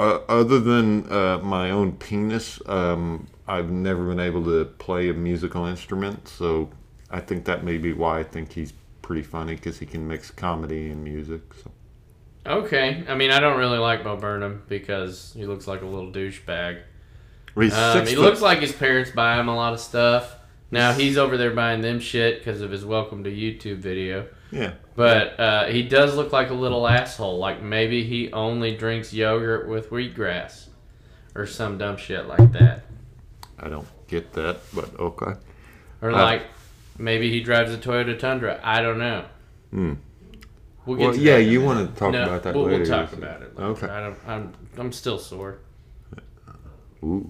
[0.01, 5.15] Uh, other than uh, my own penis, um, I've never been able to play a
[5.15, 6.71] musical instrument, so
[7.11, 10.31] I think that may be why I think he's pretty funny because he can mix
[10.31, 11.43] comedy and music.
[11.63, 11.71] So.
[12.47, 16.11] Okay, I mean I don't really like Bo Burnham because he looks like a little
[16.11, 16.81] douchebag.
[17.75, 20.37] Um, he looks like his parents buy him a lot of stuff.
[20.71, 24.27] Now he's over there buying them shit because of his welcome to YouTube video.
[24.51, 24.73] yeah.
[24.95, 27.39] But uh, he does look like a little asshole.
[27.39, 30.69] Like maybe he only drinks yogurt with wheatgrass,
[31.35, 32.83] or some dumb shit like that.
[33.61, 35.33] I don't get that, but okay.
[36.03, 36.43] Or Uh, like
[36.99, 38.61] maybe he drives a Toyota Tundra.
[38.63, 39.25] I don't know.
[39.71, 39.95] Hmm.
[40.89, 42.79] We'll get Well, yeah, that you want to talk No, about that we'll, later.
[42.79, 43.55] We'll talk about it.
[43.59, 43.69] Later.
[43.71, 43.87] Okay.
[43.89, 45.59] I don't, I'm I'm still sore.
[47.05, 47.29] Ooh.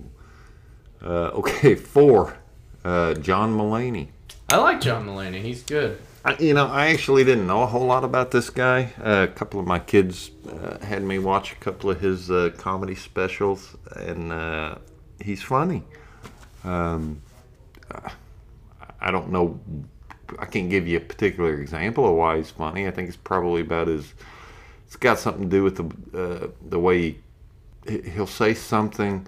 [1.03, 2.37] Uh, okay, four.
[2.85, 4.09] uh, John Mulaney.
[4.49, 5.43] I like John Mulaney.
[5.43, 5.99] He's good.
[6.25, 8.93] I, you know, I actually didn't know a whole lot about this guy.
[9.03, 12.51] Uh, a couple of my kids uh, had me watch a couple of his uh,
[12.57, 14.77] comedy specials, and uh,
[15.21, 15.83] he's funny.
[16.63, 17.23] Um,
[19.01, 19.59] I don't know.
[20.39, 22.87] I can't give you a particular example of why he's funny.
[22.87, 24.15] I think it's probably about his.
[24.87, 27.19] It's got something to do with the uh, the way
[27.87, 29.27] he, he'll say something,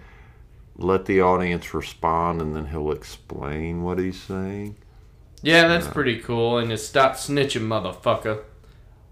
[0.76, 4.76] let the audience respond, and then he'll explain what he's saying.
[5.42, 6.58] Yeah, that's pretty cool.
[6.58, 8.42] And it's stop snitching, motherfucker.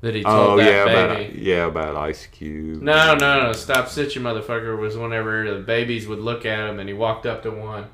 [0.01, 1.25] That he told Oh that yeah, baby.
[1.25, 2.83] about yeah about Ice Cube.
[2.83, 3.53] No, no, no.
[3.53, 4.79] Stop snitching, motherfucker.
[4.79, 7.89] Was whenever the babies would look at him and he walked up to one.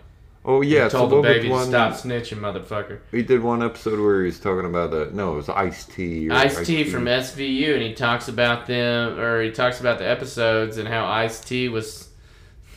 [0.47, 2.99] Oh yeah, and so the baby to one- stop snitching, motherfucker.
[3.11, 6.31] He did one episode where he was talking about the no, it was Ice T.
[6.31, 10.77] Ice T from SVU, and he talks about them, or he talks about the episodes
[10.77, 12.11] and how Ice T was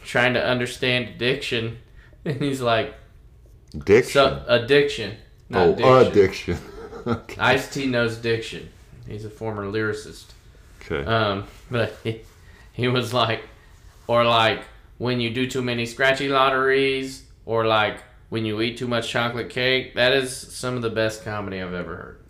[0.05, 1.79] trying to understand addiction,
[2.25, 2.93] and he's like,
[3.77, 4.13] Diction.
[4.13, 5.17] so, addiction,
[5.49, 6.53] not oh, addiction.
[6.53, 6.57] addiction.
[7.07, 7.35] okay.
[7.41, 8.69] Ice T knows diction.
[9.09, 10.27] He's a former lyricist.
[10.89, 11.05] okay.
[11.05, 12.21] Um, but he,
[12.71, 13.43] he was like,
[14.07, 14.61] or like
[14.99, 19.49] when you do too many scratchy lotteries, or like when you eat too much chocolate
[19.49, 19.95] cake.
[19.95, 22.23] That is some of the best comedy I've ever heard.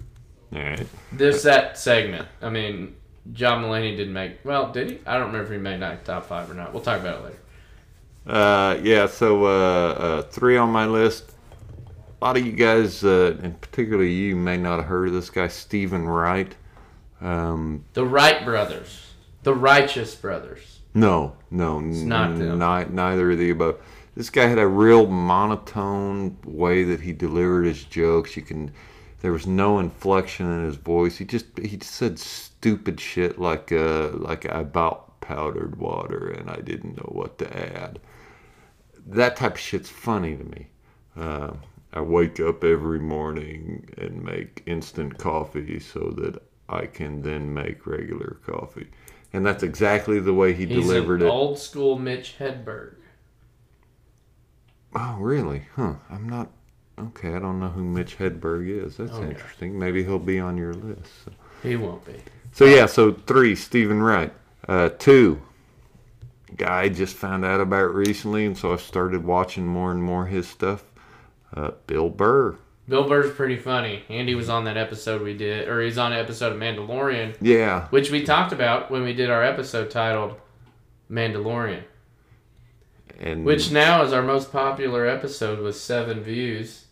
[0.53, 0.87] All right.
[1.11, 2.27] This that segment.
[2.41, 2.95] I mean,
[3.33, 4.45] John Mulaney didn't make.
[4.45, 4.99] Well, did he?
[5.05, 6.71] I don't remember if he made like top five or not.
[6.71, 7.39] We'll talk about it later.
[8.25, 9.07] Uh, yeah.
[9.07, 11.33] So uh, uh, three on my list.
[12.21, 15.29] A lot of you guys, uh, and particularly you, may not have heard of this
[15.29, 16.55] guy, Steven Wright.
[17.21, 19.11] Um, The Wright brothers,
[19.43, 20.79] the Righteous brothers.
[20.95, 22.57] No, no, it's not them.
[22.95, 23.79] neither of the above.
[24.17, 28.35] This guy had a real monotone way that he delivered his jokes.
[28.35, 28.71] You can,
[29.21, 31.19] there was no inflection in his voice.
[31.19, 36.49] He just he just said stupid shit like uh like I bought powdered water and
[36.49, 37.99] I didn't know what to add.
[39.05, 40.67] That type of shit's funny to me.
[41.15, 41.53] Uh,
[41.93, 47.85] I wake up every morning and make instant coffee so that I can then make
[47.85, 48.87] regular coffee.
[49.31, 51.29] And that's exactly the way he He's delivered an it.
[51.29, 52.95] old school Mitch Hedberg.
[54.95, 55.63] Oh, really?
[55.75, 55.93] Huh.
[56.09, 56.49] I'm not.
[56.99, 58.97] Okay, I don't know who Mitch Hedberg is.
[58.97, 59.27] That's Okay.
[59.29, 59.77] interesting.
[59.77, 61.11] Maybe he'll be on your list.
[61.25, 62.13] So, He won't be.
[62.51, 64.33] so yeah, so three, Steven Wright.
[64.67, 65.39] Uh, two,
[66.55, 70.25] guy I just found out about recently, and so I started watching more and more
[70.25, 70.83] his stuff.
[71.55, 72.57] Uh, Bill Burr.
[72.89, 74.03] Bill Burr's pretty funny.
[74.09, 77.87] Andy was on that episode we did, or he's on an episode of Mandalorian, Yeah.
[77.89, 80.35] which we talked about when we did our episode titled
[81.11, 81.83] Mandalorian,
[83.19, 86.85] And which now is our most popular episode with seven views.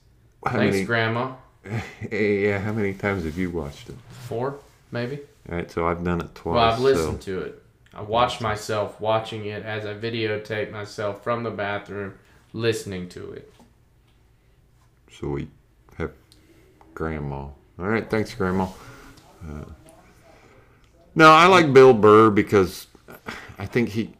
[0.46, 1.34] how Thanks, many, Grandma.
[2.12, 3.96] yeah, how many times have you watched it?
[4.10, 4.60] Four,
[4.92, 5.20] maybe.
[5.50, 6.56] All right, so I've done it twice.
[6.56, 7.62] Well, I've so- listened to it.
[7.94, 12.16] I watched myself watching it as I videotape myself from the bathroom
[12.52, 13.54] listening to it.
[15.10, 15.48] So we
[15.98, 16.12] have
[16.94, 17.36] grandma.
[17.38, 18.68] All right, thanks, grandma.
[19.42, 19.64] Uh,
[21.14, 22.88] no, I like Bill Burr because
[23.58, 24.14] I think he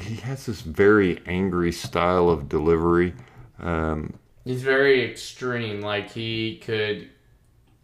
[0.00, 3.14] he has this very angry style of delivery.
[3.58, 5.80] Um, He's very extreme.
[5.80, 7.08] Like he could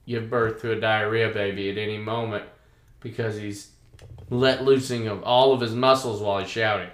[0.07, 2.45] give birth to a diarrhea baby at any moment
[3.01, 3.71] because he's
[4.31, 6.91] let loosing of all of his muscles while he's shouting.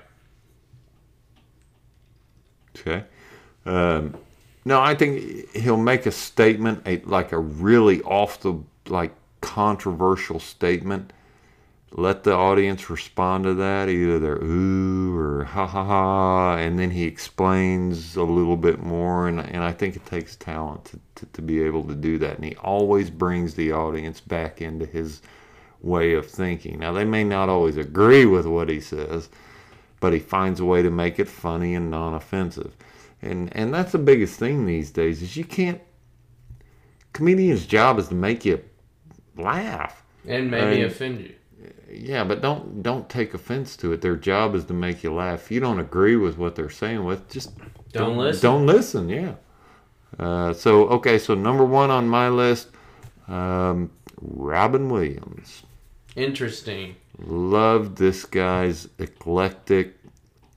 [2.77, 3.05] okay.
[3.65, 4.17] Um,
[4.65, 10.41] no, I think he'll make a statement, a, like a really off the like controversial
[10.41, 11.13] statement.
[11.95, 16.91] Let the audience respond to that, either they're ooh or ha ha ha, and then
[16.91, 19.29] he explains a little bit more.
[19.29, 22.37] And, and I think it takes talent to, to, to be able to do that.
[22.37, 25.21] And he always brings the audience back into his
[25.83, 26.79] way of thinking.
[26.79, 29.29] Now, they may not always agree with what he says,
[30.01, 32.75] but he finds a way to make it funny and non-offensive.
[33.21, 35.81] And and that's the biggest thing these days is you can't.
[37.13, 38.63] Comedian's job is to make you
[39.37, 40.03] laugh.
[40.27, 40.85] And maybe Right.
[40.85, 41.35] offend you.
[41.93, 44.01] Yeah, but don't don't take offense to it.
[44.01, 45.45] Their job is to make you laugh.
[45.45, 47.53] If you don't agree with what they're saying, with just
[47.93, 48.43] Don't listen.
[48.43, 49.09] Don't listen.
[49.09, 49.35] Yeah.
[50.19, 52.69] Uh, so okay, so number one on my list,
[53.29, 55.63] um, Robin Williams.
[56.17, 56.97] Interesting.
[57.19, 59.95] Loved this guy's eclectic,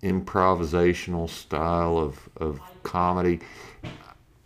[0.04, 3.40] improvisational style of, of comedy.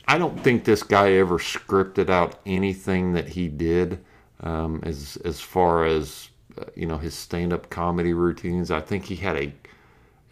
[0.08, 4.04] I don't think this guy ever scripted out anything that he did
[4.42, 6.30] um, as as far as
[6.76, 8.72] you know his stand up comedy routines.
[8.72, 9.54] I think he had a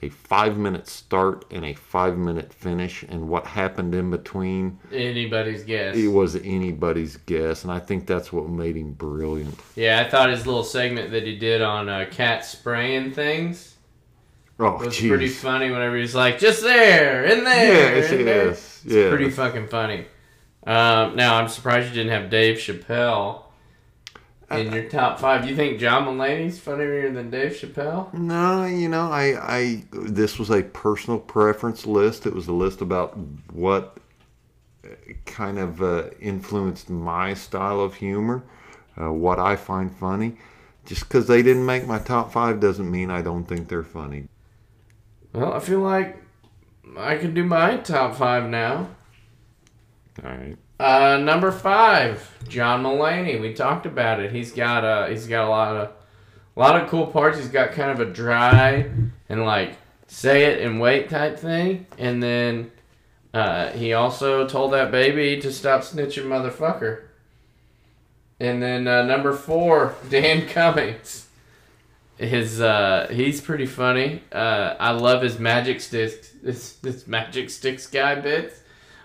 [0.03, 5.63] a five minute start and a five minute finish, and what happened in between Anybody's
[5.63, 5.95] guess.
[5.97, 7.63] it was anybody's guess.
[7.63, 9.59] And I think that's what made him brilliant.
[9.75, 13.73] Yeah, I thought his little segment that he did on uh, cat spraying things
[14.59, 18.45] Oh, was pretty funny whenever he's like, just there, in there, Yes, in there.
[18.47, 19.09] yes, It's yes.
[19.09, 20.05] pretty fucking funny.
[20.65, 23.43] Um, now, I'm surprised you didn't have Dave Chappelle
[24.51, 25.47] in your top five.
[25.49, 28.13] You think John Mulaney's funnier than Dave Chappelle?
[28.13, 32.25] No, you know, I, I, this was a personal preference list.
[32.25, 33.17] It was a list about
[33.51, 33.97] what
[34.85, 34.89] uh,
[35.25, 38.43] kind of uh, influenced my style of humor,
[38.99, 40.37] uh, what I find funny.
[40.85, 44.29] Just because they didn't make my top five doesn't mean I don't think they're funny.
[45.33, 46.23] Well, I feel like
[46.97, 48.87] I can do my top five now.
[50.23, 50.57] All right.
[50.79, 53.41] Uh, number five, John Mulaney.
[53.41, 54.31] We talked about it.
[54.31, 55.89] He's got a he's got a lot of,
[56.55, 57.37] a lot of cool parts.
[57.37, 58.89] He's got kind of a dry
[59.27, 61.87] and like say it and wait type thing.
[61.97, 62.71] And then,
[63.33, 67.01] uh, he also told that baby to stop snitching, motherfucker.
[68.39, 71.27] And then uh, number four, Dan Cummins.
[72.19, 74.21] His uh, he's pretty funny.
[74.31, 76.33] Uh, I love his magic sticks.
[76.43, 78.61] This this magic sticks guy bits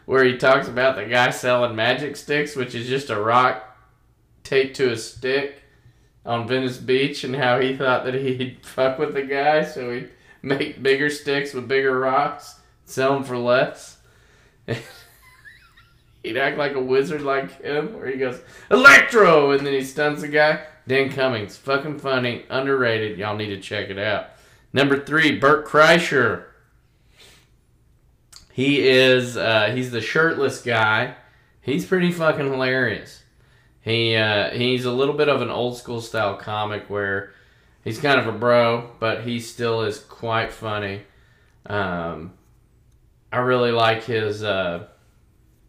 [0.07, 3.65] where he talks about the guy selling magic sticks, which is just a rock
[4.43, 5.63] taped to a stick
[6.25, 10.11] on Venice Beach, and how he thought that he'd fuck with the guy, so he'd
[10.43, 13.99] make bigger sticks with bigger rocks, sell them for less.
[16.23, 19.51] he'd act like a wizard like him, where he goes, Electro!
[19.53, 20.65] And then he stuns the guy.
[20.87, 23.19] Dan Cummins, fucking funny, underrated.
[23.19, 24.27] Y'all need to check it out.
[24.73, 26.47] Number three, Bert Kreischer.
[28.53, 31.15] He is uh, he's the shirtless guy.
[31.63, 33.23] He's pretty fucking hilarious.
[33.81, 37.33] He uh, he's a little bit of an old school style comic where
[37.83, 41.03] he's kind of a bro, but he still is quite funny.
[41.67, 42.35] Um,
[43.33, 44.45] I really like his.
[44.45, 44.87] Uh,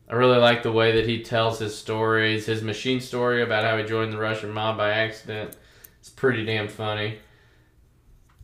[0.09, 2.45] I really like the way that he tells his stories.
[2.45, 5.55] His machine story about how he joined the Russian mob by accident.
[6.01, 7.19] It's pretty damn funny.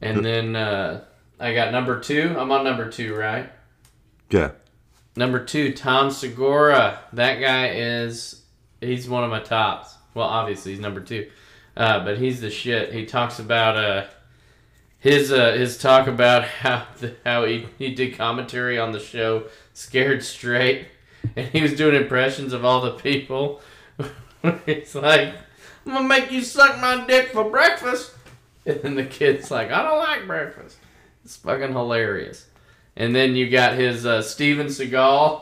[0.02, 1.04] And then uh,
[1.40, 2.34] I got number two.
[2.40, 3.52] I'm on number two, right?
[4.30, 4.52] Yeah.
[5.16, 7.00] Number two, Tom Segura.
[7.14, 8.44] That guy is
[8.80, 9.96] he's one of my tops.
[10.14, 11.30] Well, obviously he's number two,
[11.76, 12.94] uh, but he's the shit.
[12.94, 14.06] He talks about uh,
[15.00, 16.86] his uh, his talk about how
[17.26, 20.88] how he, he did commentary on the show Scared Straight,
[21.36, 23.62] and he was doing impressions of all the people.
[24.42, 25.34] It's like,
[25.86, 28.14] I'm gonna make you suck my dick for breakfast,
[28.66, 30.78] and then the kid's like, I don't like breakfast.
[31.26, 32.48] It's fucking hilarious.
[33.00, 35.42] And then you got his uh, Steven Seagal.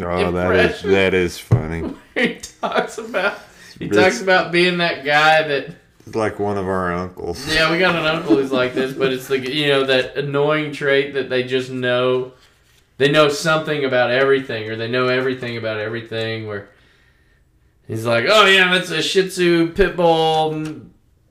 [0.00, 1.94] Oh, that is that is funny.
[2.14, 3.38] he talks about
[3.78, 5.74] he It's- talks about being that guy that
[6.06, 7.46] It's like one of our uncles.
[7.54, 10.72] yeah we got an uncle who's like this but it's like you know that annoying
[10.72, 12.32] trait that they just know
[12.98, 16.68] they know something about everything or they know everything about everything where
[17.88, 20.64] he's like oh yeah that's a Shih Tzu pit bull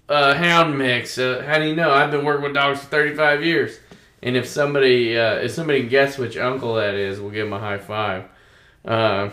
[0.09, 3.15] uh, hound mix uh, how do you know I've been working with dogs for thirty
[3.15, 3.79] five years
[4.25, 7.53] and if somebody uh, if somebody can guess which uncle that is we'll give him
[7.53, 8.25] a high five.
[8.83, 9.29] Uh,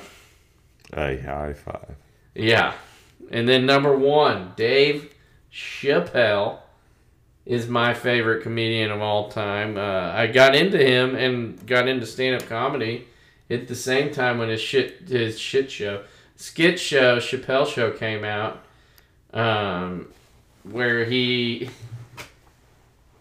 [0.92, 1.96] A high five.
[2.34, 2.74] Yeah.
[3.30, 5.12] And then number one, Dave
[5.52, 6.58] Chappelle
[7.44, 9.76] is my favorite comedian of all time.
[9.76, 13.06] Uh, I got into him and got into stand up comedy
[13.50, 16.04] at the same time when his shit his shit show,
[16.36, 18.62] skit show, Chappelle show came out,
[19.34, 20.08] um,
[20.62, 21.68] where he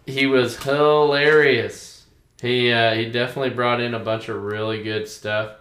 [0.06, 2.06] he was hilarious.
[2.42, 5.52] He uh, he definitely brought in a bunch of really good stuff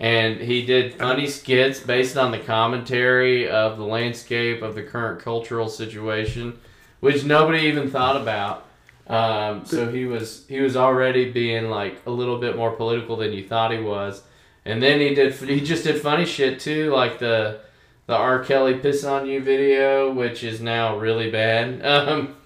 [0.00, 5.20] and he did funny skits based on the commentary of the landscape of the current
[5.20, 6.58] cultural situation,
[7.00, 8.66] which nobody even thought about.
[9.06, 13.34] Um, so he was he was already being like a little bit more political than
[13.34, 14.22] you thought he was,
[14.64, 17.60] and then he did he just did funny shit too, like the
[18.06, 18.42] the R.
[18.42, 21.82] Kelly piss on you video, which is now really bad.
[21.84, 22.36] Um,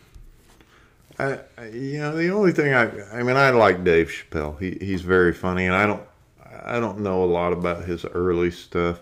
[1.18, 4.58] I, I- you know, the only thing I, I mean, I like Dave Chappelle.
[4.60, 6.02] He, he's very funny, and I don't,
[6.64, 9.00] I don't know a lot about his early stuff.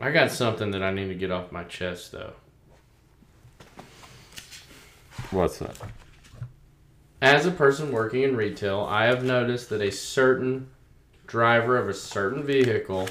[0.00, 2.32] I got something that I need to get off my chest though.
[5.30, 5.76] What's that?
[7.22, 10.68] As a person working in retail, I have noticed that a certain
[11.26, 13.08] driver of a certain vehicle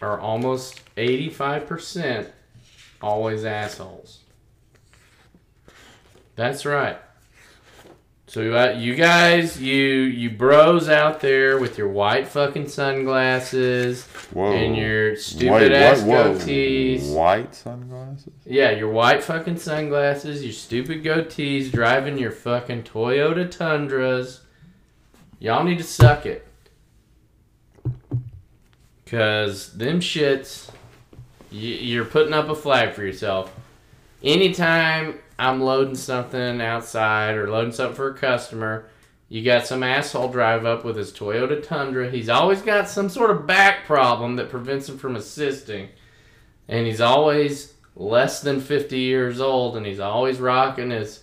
[0.00, 2.30] are almost 85%
[3.02, 4.20] always assholes.
[6.36, 6.98] That's right.
[8.28, 14.52] So uh, you guys, you you bros out there with your white fucking sunglasses Whoa.
[14.52, 17.14] and your stupid ass goatees.
[17.14, 18.32] White sunglasses?
[18.44, 24.40] Yeah, your white fucking sunglasses, your stupid goatees, driving your fucking Toyota Tundras.
[25.38, 26.46] Y'all need to suck it.
[29.06, 30.68] Cause them shits,
[31.52, 33.54] y- you're putting up a flag for yourself.
[34.24, 38.88] Anytime I'm loading something outside or loading something for a customer.
[39.28, 42.10] You got some asshole drive up with his Toyota Tundra.
[42.10, 45.88] He's always got some sort of back problem that prevents him from assisting.
[46.68, 51.22] And he's always less than 50 years old and he's always rocking his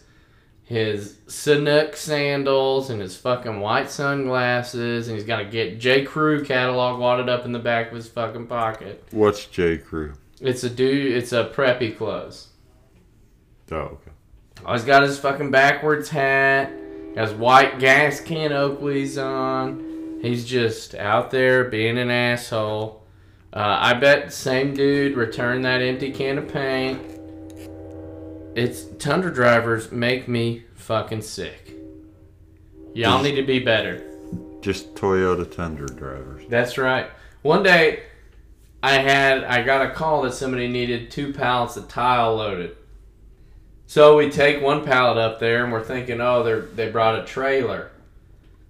[0.66, 6.44] his Sanuk sandals and his fucking white sunglasses and he's got a get J Crew
[6.44, 9.04] catalog wadded up in the back of his fucking pocket.
[9.12, 10.14] What's J Crew?
[10.42, 12.48] It's a dude it's a preppy clothes.
[13.72, 14.12] Oh, okay.
[14.66, 16.72] Oh, he's got his fucking backwards hat,
[17.16, 20.20] got his white gas can Oakleys on.
[20.22, 23.04] He's just out there being an asshole.
[23.52, 27.02] Uh, I bet the same dude returned that empty can of paint.
[28.56, 31.76] It's Tundra drivers make me fucking sick.
[32.94, 34.04] Y'all need to be better.
[34.62, 36.44] Just Toyota Tundra drivers.
[36.48, 37.10] That's right.
[37.42, 38.04] One day,
[38.82, 42.78] I had I got a call that somebody needed two pallets of tile loaded.
[43.86, 47.26] So we take one pallet up there, and we're thinking, oh, they they brought a
[47.26, 47.92] trailer.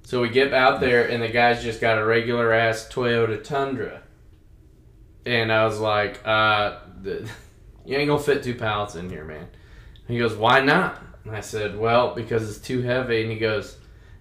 [0.04, 4.02] So we get out there, and the guy's just got a regular ass Toyota Tundra.
[5.26, 7.30] And I was like, uh, the,
[7.86, 9.48] you ain't gonna fit two pallets in here, man.
[10.08, 11.02] He goes, why not?
[11.26, 13.22] And I said, well, because it's too heavy.
[13.22, 13.78] And he goes,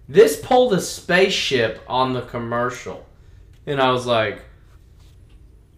[0.09, 3.07] this pulled a spaceship on the commercial.
[3.67, 4.43] And I was like,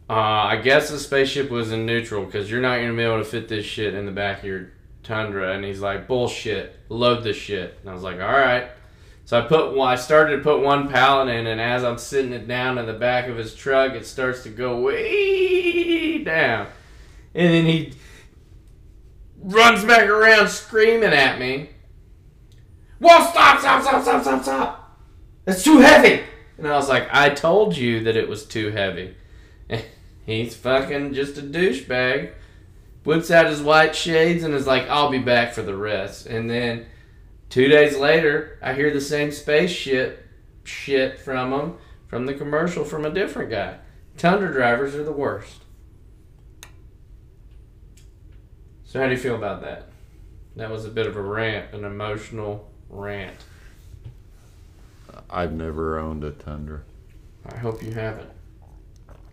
[0.09, 3.19] uh, I guess the spaceship was in neutral because you're not going to be able
[3.19, 4.71] to fit this shit in the back of your
[5.05, 5.53] Tundra.
[5.55, 7.79] And he's like, bullshit, load this shit.
[7.81, 8.69] And I was like, all right.
[9.27, 12.33] So I put one, I started to put one pallet in, and as I'm sitting
[12.33, 16.67] it down in the back of his truck, it starts to go way down.
[17.35, 17.95] And then he
[19.41, 21.71] runs back around screaming at me.
[22.99, 25.01] Whoa, stop, stop, stop, stop, stop, stop.
[25.47, 26.23] That's too heavy.
[26.59, 29.15] And I was like, I told you that it was too heavy.
[30.27, 32.33] He's fucking just a douchebag.
[33.05, 36.27] Whips out his white shades and is like, I'll be back for the rest.
[36.27, 36.87] And then
[37.51, 40.27] two days later, I hear the same spaceship
[40.65, 41.75] shit from him
[42.09, 43.77] from the commercial from a different guy.
[44.17, 45.65] Tundra drivers are the worst.
[48.85, 49.89] So how do you feel about that?
[50.57, 53.37] That was a bit of a rant, an emotional rant.
[55.29, 56.83] I've never owned a Tundra.
[57.53, 58.31] I hope you haven't.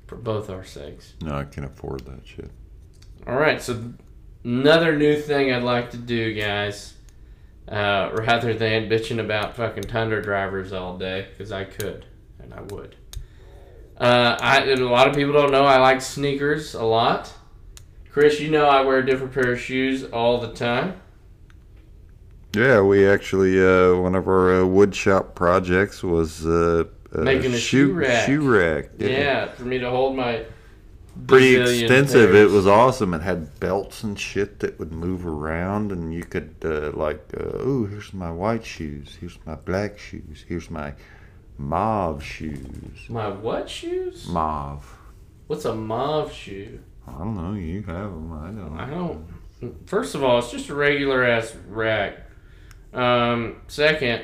[0.07, 1.13] For both our sakes.
[1.22, 2.49] No, I can afford that shit.
[3.28, 3.93] All right, so
[4.43, 6.95] another new thing I'd like to do, guys,
[7.67, 12.05] uh, rather than bitching about fucking Tundra drivers all day, because I could
[12.39, 12.95] and I would.
[13.97, 17.32] Uh, I and a lot of people don't know I like sneakers a lot.
[18.09, 20.99] Chris, you know I wear a different pair of shoes all the time.
[22.55, 27.53] Yeah, we actually uh, one of our uh, wood shop projects was uh, uh, Making
[27.53, 28.26] a shoe rack.
[28.26, 28.89] Shoe rack.
[28.97, 30.45] Yeah, for me to hold my
[31.28, 32.34] pretty extensive.
[32.36, 33.14] It was awesome.
[33.14, 37.43] It had belts and shit that would move around, and you could uh, like, uh,
[37.59, 39.18] oh, here's my white shoes.
[39.20, 40.45] Here's my black shoes.
[40.47, 40.93] Here's my
[41.57, 43.09] mauve shoes.
[43.09, 44.28] my what shoes?
[44.28, 44.97] Mauve.
[45.47, 46.80] What's a mauve shoe?
[47.07, 47.53] I don't know.
[47.53, 48.32] You have them.
[48.34, 48.80] I don't.
[48.80, 49.88] I don't.
[49.88, 52.20] First of all, it's just a regular ass rack.
[52.93, 54.24] Um, second,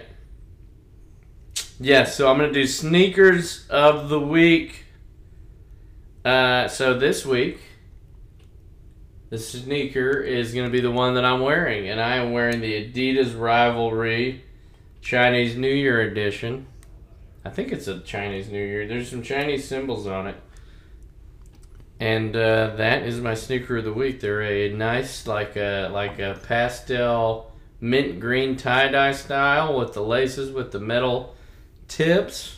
[1.79, 2.15] yes.
[2.15, 4.85] so I'm gonna do sneakers of the week.
[6.27, 7.57] Uh, so this week,
[9.29, 12.73] the sneaker is gonna be the one that I'm wearing, and I am wearing the
[12.73, 14.43] Adidas Rivalry
[14.99, 16.67] Chinese New Year edition.
[17.45, 18.85] I think it's a Chinese New Year.
[18.85, 20.35] There's some Chinese symbols on it.
[21.97, 24.19] And uh, that is my sneaker of the week.
[24.19, 30.03] They're a nice, like a like a pastel mint green tie dye style with the
[30.03, 31.37] laces with the metal
[31.87, 32.56] tips.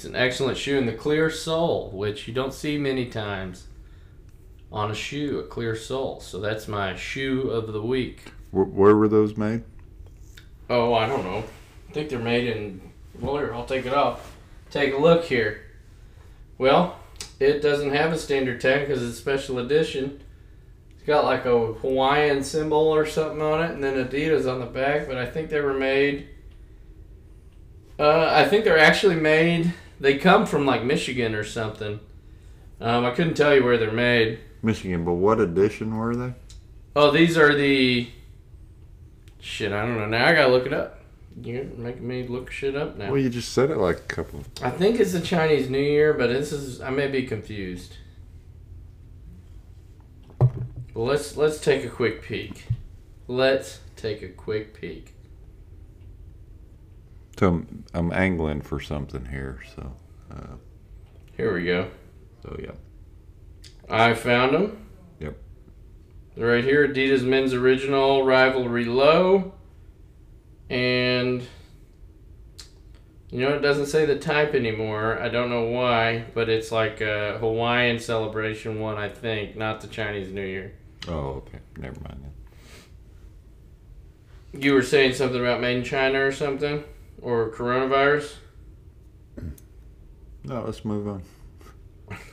[0.00, 3.66] It's an excellent shoe and the clear sole, which you don't see many times
[4.72, 6.20] on a shoe, a clear sole.
[6.20, 8.32] So that's my shoe of the week.
[8.50, 9.62] Where, where were those made?
[10.70, 11.44] Oh, I don't know.
[11.90, 12.80] I think they're made in.
[13.20, 14.34] Well, here, I'll take it off.
[14.70, 15.66] Take a look here.
[16.56, 16.98] Well,
[17.38, 20.22] it doesn't have a standard tag because it's special edition.
[20.94, 24.66] It's got like a Hawaiian symbol or something on it, and then Adidas on the
[24.66, 25.06] back.
[25.06, 26.26] But I think they were made.
[27.98, 29.74] Uh, I think they're actually made.
[30.00, 32.00] They come from like Michigan or something.
[32.80, 34.40] Um, I couldn't tell you where they're made.
[34.62, 36.32] Michigan, but what edition were they?
[36.96, 38.08] Oh, these are the.
[39.40, 40.06] Shit, I don't know.
[40.06, 41.00] Now I gotta look it up.
[41.42, 43.10] You're making me look shit up now.
[43.10, 44.42] Well, you just said it like a couple.
[44.62, 47.96] I think it's the Chinese New Year, but this is I may be confused.
[50.94, 52.64] Well, let's let's take a quick peek.
[53.28, 55.14] Let's take a quick peek.
[57.40, 59.60] So I'm, I'm angling for something here.
[59.74, 59.90] So,
[60.30, 60.56] uh,
[61.38, 61.88] Here we go.
[62.42, 62.72] so yeah.
[63.88, 64.86] I found them.
[65.20, 65.38] Yep.
[66.36, 69.54] right here, Adidas Men's Original Rivalry Low.
[70.68, 71.42] And
[73.30, 75.18] you know, it doesn't say the type anymore.
[75.18, 79.86] I don't know why, but it's like a Hawaiian celebration one, I think, not the
[79.86, 80.74] Chinese New Year.
[81.08, 81.60] Oh, okay.
[81.78, 82.20] Never mind
[84.52, 84.60] then.
[84.60, 86.84] You were saying something about made in China or something?
[87.20, 88.34] Or coronavirus?
[90.44, 91.22] No, let's move on.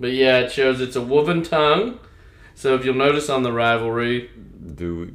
[0.00, 1.98] but yeah, it shows it's a woven tongue.
[2.54, 4.30] So if you'll notice on the rivalry,
[4.74, 5.12] Do we?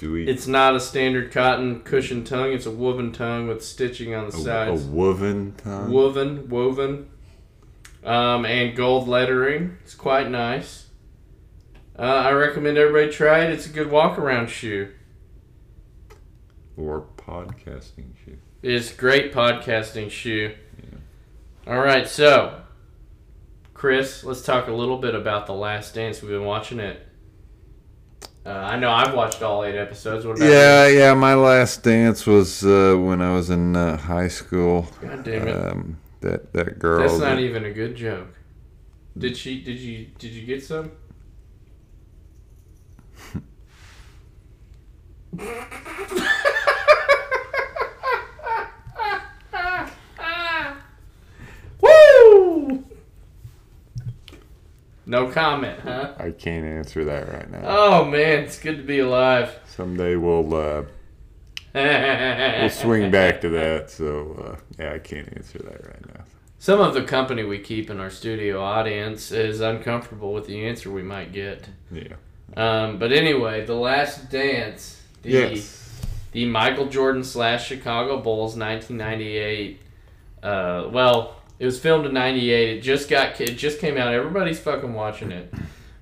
[0.00, 0.26] Do we?
[0.26, 2.52] it's not a standard cotton cushion tongue.
[2.52, 5.90] It's a woven tongue with stitching on the a, a woven tongue.
[5.90, 7.08] woven, woven,
[8.04, 9.78] um, and gold lettering.
[9.84, 10.88] It's quite nice.
[11.96, 13.50] Uh, I recommend everybody try it.
[13.50, 14.90] It's a good walk around shoe.
[16.76, 18.38] Or podcasting shoe.
[18.62, 20.54] It's great podcasting shoe.
[20.82, 21.72] Yeah.
[21.74, 22.60] All right, so
[23.74, 26.22] Chris, let's talk a little bit about the Last Dance.
[26.22, 27.06] We've been watching it.
[28.46, 30.26] Uh, I know I've watched all eight episodes.
[30.26, 31.14] What about Yeah, yeah.
[31.14, 34.86] My last dance was uh, when I was in uh, high school.
[35.00, 35.56] God damn it!
[35.56, 37.00] Um, that that girl.
[37.00, 38.28] That's not that- even a good joke.
[39.16, 39.62] Did she?
[39.62, 40.08] Did you?
[40.18, 40.92] Did you get some?
[55.14, 56.12] No comment, huh?
[56.18, 57.60] I can't answer that right now.
[57.64, 59.56] Oh man, it's good to be alive.
[59.68, 60.82] Someday we'll uh,
[61.72, 63.90] we'll swing back to that.
[63.90, 66.24] So uh, yeah, I can't answer that right now.
[66.58, 70.90] Some of the company we keep in our studio audience is uncomfortable with the answer
[70.90, 71.68] we might get.
[71.92, 72.14] Yeah.
[72.56, 76.02] Um, but anyway, the last dance, the Yes.
[76.32, 79.80] the Michael Jordan slash Chicago Bulls 1998.
[80.42, 82.78] Uh, well, it was filmed in '98.
[82.78, 84.12] It just got it just came out.
[84.12, 85.52] Everybody's fucking watching it.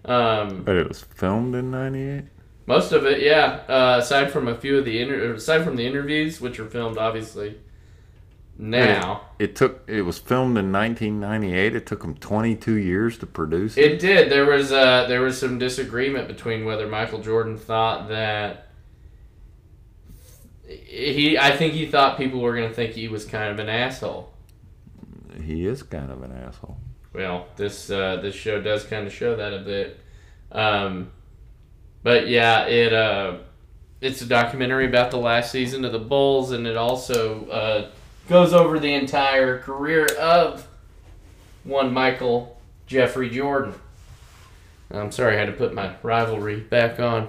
[0.05, 2.25] Um, But it was filmed in '98.
[2.67, 3.61] most of it, yeah.
[3.69, 6.99] Uh, aside from a few of the inter- aside from the interviews, which are filmed
[6.99, 7.57] obviously
[8.59, 9.23] now.
[9.39, 9.83] It took.
[9.89, 11.75] It was filmed in 1998.
[11.77, 13.85] It took them 22 years to produce it.
[13.93, 14.31] It did.
[14.31, 18.69] There was uh, there was some disagreement between whether Michael Jordan thought that
[20.67, 21.39] he.
[21.39, 24.32] I think he thought people were going to think he was kind of an asshole.
[25.43, 26.79] He is kind of an asshole.
[27.13, 30.01] Well, this uh, this show does kind of show that a bit.
[30.51, 31.11] Um,
[32.03, 33.39] but yeah, it uh,
[34.01, 37.91] it's a documentary about the last season of the Bulls, and it also uh,
[38.29, 40.67] goes over the entire career of
[41.65, 43.75] one Michael Jeffrey Jordan.
[44.91, 47.29] I'm sorry, I had to put my rivalry back on.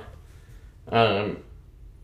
[0.89, 1.37] Um,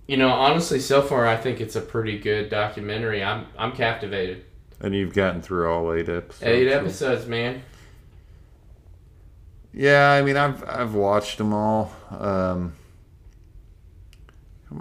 [0.07, 3.23] you know, honestly, so far I think it's a pretty good documentary.
[3.23, 4.45] I'm I'm captivated.
[4.81, 6.43] And you've gotten through all eight episodes.
[6.43, 7.61] Eight so- episodes, man.
[9.71, 11.91] Yeah, I mean, I've I've watched them all.
[12.09, 12.73] Um,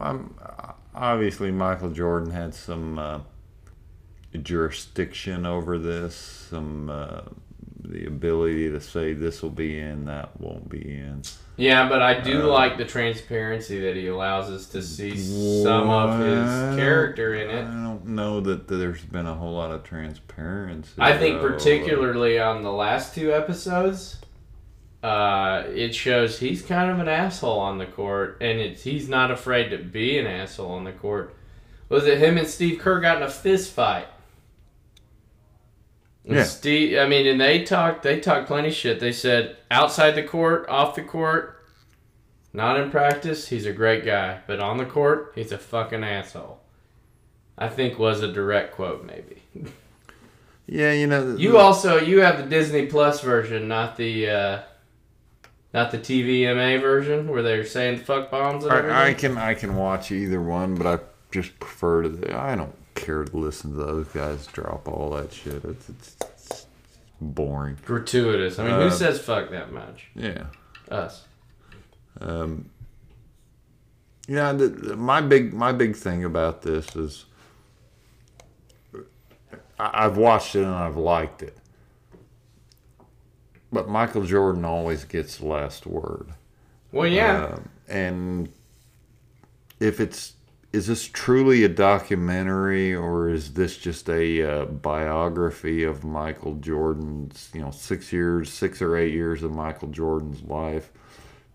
[0.00, 0.34] I'm
[0.94, 3.20] obviously Michael Jordan had some uh,
[4.42, 7.20] jurisdiction over this, some uh,
[7.88, 11.22] the ability to say this will be in, that won't be in.
[11.56, 15.90] Yeah, but I do Uh, like the transparency that he allows us to see some
[15.90, 17.64] of his character in it.
[17.64, 20.92] I don't know that there's been a whole lot of transparency.
[20.98, 21.48] I think though.
[21.48, 24.18] particularly on the last two episodes,
[25.02, 29.30] uh, it shows he's kind of an asshole on the court, and it's he's not
[29.30, 31.34] afraid to be an asshole on the court.
[31.88, 34.06] Was it him and Steve Kerr got in a fist fight?
[36.28, 36.44] Yeah.
[36.44, 38.02] Steve, I mean, and they talked.
[38.02, 39.00] They talked plenty shit.
[39.00, 41.64] They said outside the court, off the court,
[42.52, 46.60] not in practice, he's a great guy, but on the court, he's a fucking asshole.
[47.56, 49.42] I think was a direct quote, maybe.
[50.66, 51.34] Yeah, you know.
[51.34, 54.62] You also you have the Disney Plus version, not the uh,
[55.72, 58.72] not the TVMA version where they're saying fuck bombs and.
[58.92, 61.02] I, I can I can watch either one, but I
[61.32, 62.38] just prefer to.
[62.38, 65.64] I don't care to listen to those guys drop all that shit.
[65.64, 66.66] It's, it's, it's
[67.20, 67.76] boring.
[67.84, 68.58] Gratuitous.
[68.58, 70.08] I mean, Uh, who says fuck that much?
[70.14, 70.44] Yeah.
[70.90, 71.24] Us.
[72.20, 72.70] Um,
[74.26, 74.52] yeah.
[74.52, 77.24] The, the- my big my big thing about this is
[79.78, 81.56] I, I've watched it and I've liked it,
[83.72, 86.28] but Michael Jordan always gets the last word.
[86.92, 87.44] Well, yeah.
[87.52, 88.48] Um, and
[89.78, 90.32] if it's
[90.72, 97.50] is this truly a documentary or is this just a uh, biography of Michael Jordan's,
[97.54, 100.90] you know, six years, six or eight years of Michael Jordan's life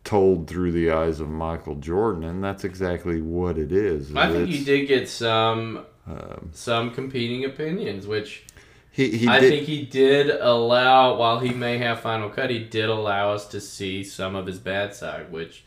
[0.04, 2.24] told through the eyes of Michael Jordan?
[2.24, 4.16] And that's exactly what it is.
[4.16, 8.44] I think It's- you did get some um, some competing opinions, which
[8.92, 9.50] He he I did.
[9.52, 13.62] think he did allow, while he may have Final Cut, he did allow us to
[13.62, 15.64] see some of his bad side, which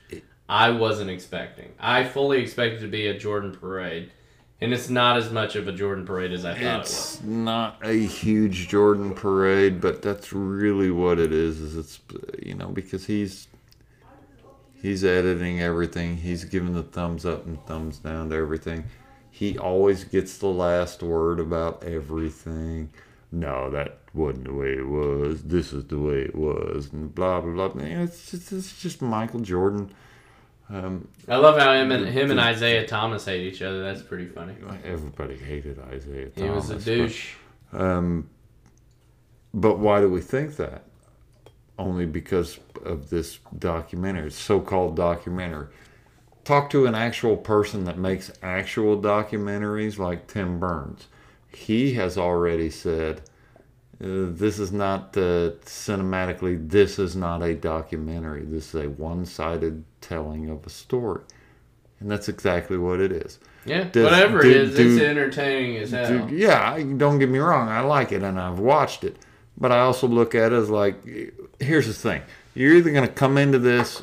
[0.48, 1.72] I wasn't expecting.
[1.78, 4.12] I fully expected to be a Jordan parade,
[4.60, 7.14] and it's not as much of a Jordan parade as I thought it was.
[7.14, 11.60] it's not a huge Jordan parade, but that's really what it is.
[11.60, 12.00] Is it's
[12.42, 13.48] you know because he's
[14.80, 16.16] he's editing everything.
[16.18, 18.84] He's giving the thumbs up and thumbs down to everything.
[19.30, 22.90] He always gets the last word about everything.
[23.32, 25.42] No, that wasn't the way it was.
[25.42, 27.82] This is the way it was, and blah blah blah.
[27.82, 29.90] It's just it's just Michael Jordan.
[30.68, 33.82] Um, I love how him and him and Isiah Thomas hate each other.
[33.84, 34.54] That's pretty funny.
[34.84, 36.34] everybody hated Isiah Thomas.
[36.36, 37.34] He was a Thomas, but- douche.
[37.72, 38.28] Um,
[39.54, 40.84] but why do we think that?
[41.78, 45.66] Only because of this documentary, so-called documentary.
[46.44, 51.08] Talk to an actual person that makes actual documentaries, like Tim Burns.
[51.48, 53.22] He has already said,
[54.02, 56.68] uh, "This is not uh, cinematically.
[56.68, 58.42] This is not a documentary.
[58.44, 61.22] This is a one-sided telling of a story."
[62.00, 63.38] And that's exactly what it is.
[63.64, 66.26] Yeah, Does- whatever do- it is, it's entertaining as hell.
[66.26, 67.68] Dude, yeah, don't get me wrong.
[67.68, 69.16] I like it and I've watched it.
[69.58, 70.96] But I also look at it as like,
[71.58, 72.20] here's the thing.
[72.54, 74.02] You're either going to come into this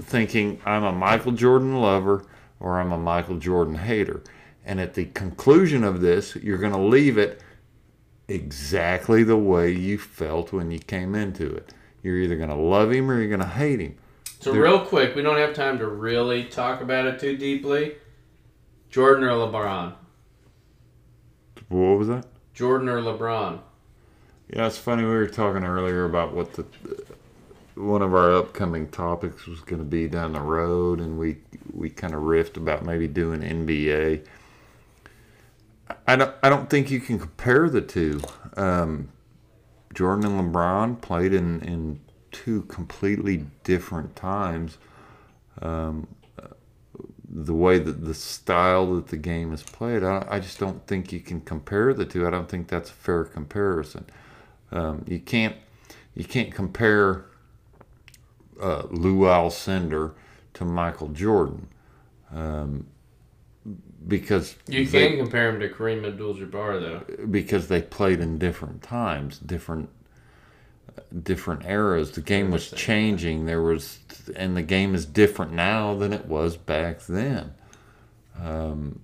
[0.00, 2.24] thinking I'm a Michael Jordan lover
[2.60, 4.22] or I'm a Michael Jordan hater.
[4.64, 7.42] And at the conclusion of this, you're going to leave it
[8.34, 11.72] exactly the way you felt when you came into it.
[12.02, 13.96] You're either going to love him or you're going to hate him.
[14.40, 17.96] So There- real quick, we don't have time to really talk about it too deeply.
[18.90, 19.94] Jordan or LeBron?
[21.68, 22.26] What was that?
[22.54, 23.60] Jordan or LeBron?
[24.50, 25.04] Yeah, it's funny.
[25.04, 26.66] We were talking earlier about what the
[27.74, 31.38] one of our upcoming topics was going to be down the road, and we
[31.72, 34.26] we kind of riffed about maybe doing NBA.
[36.06, 38.20] I don't I don't think you can compare the two.
[38.56, 39.08] Um,
[39.94, 44.78] Jordan and LeBron played in in two completely different times.
[45.60, 46.08] Um,
[47.34, 51.12] the way that the style that the game is played, I, I just don't think
[51.12, 52.26] you can compare the two.
[52.26, 54.06] I don't think that's a fair comparison.
[54.70, 55.56] Um, you can't
[56.14, 57.26] you can't compare
[58.60, 60.12] uh, Lou Alcindor
[60.54, 61.68] to Michael Jordan
[62.30, 62.86] um,
[64.08, 67.26] because You they, can compare him to Kareem Abdul-Jabbar though.
[67.26, 69.90] because they played in different times, different
[71.22, 72.12] different eras.
[72.12, 73.46] The game was changing.
[73.46, 73.98] There was,
[74.36, 77.54] and the game is different now than it was back then.
[78.40, 79.00] Um,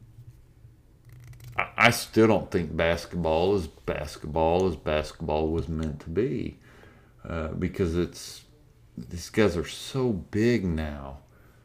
[1.56, 6.58] I, I still don't think basketball is basketball as basketball was meant to be,
[7.26, 8.42] uh, because it's
[8.96, 11.18] these guys are so big now.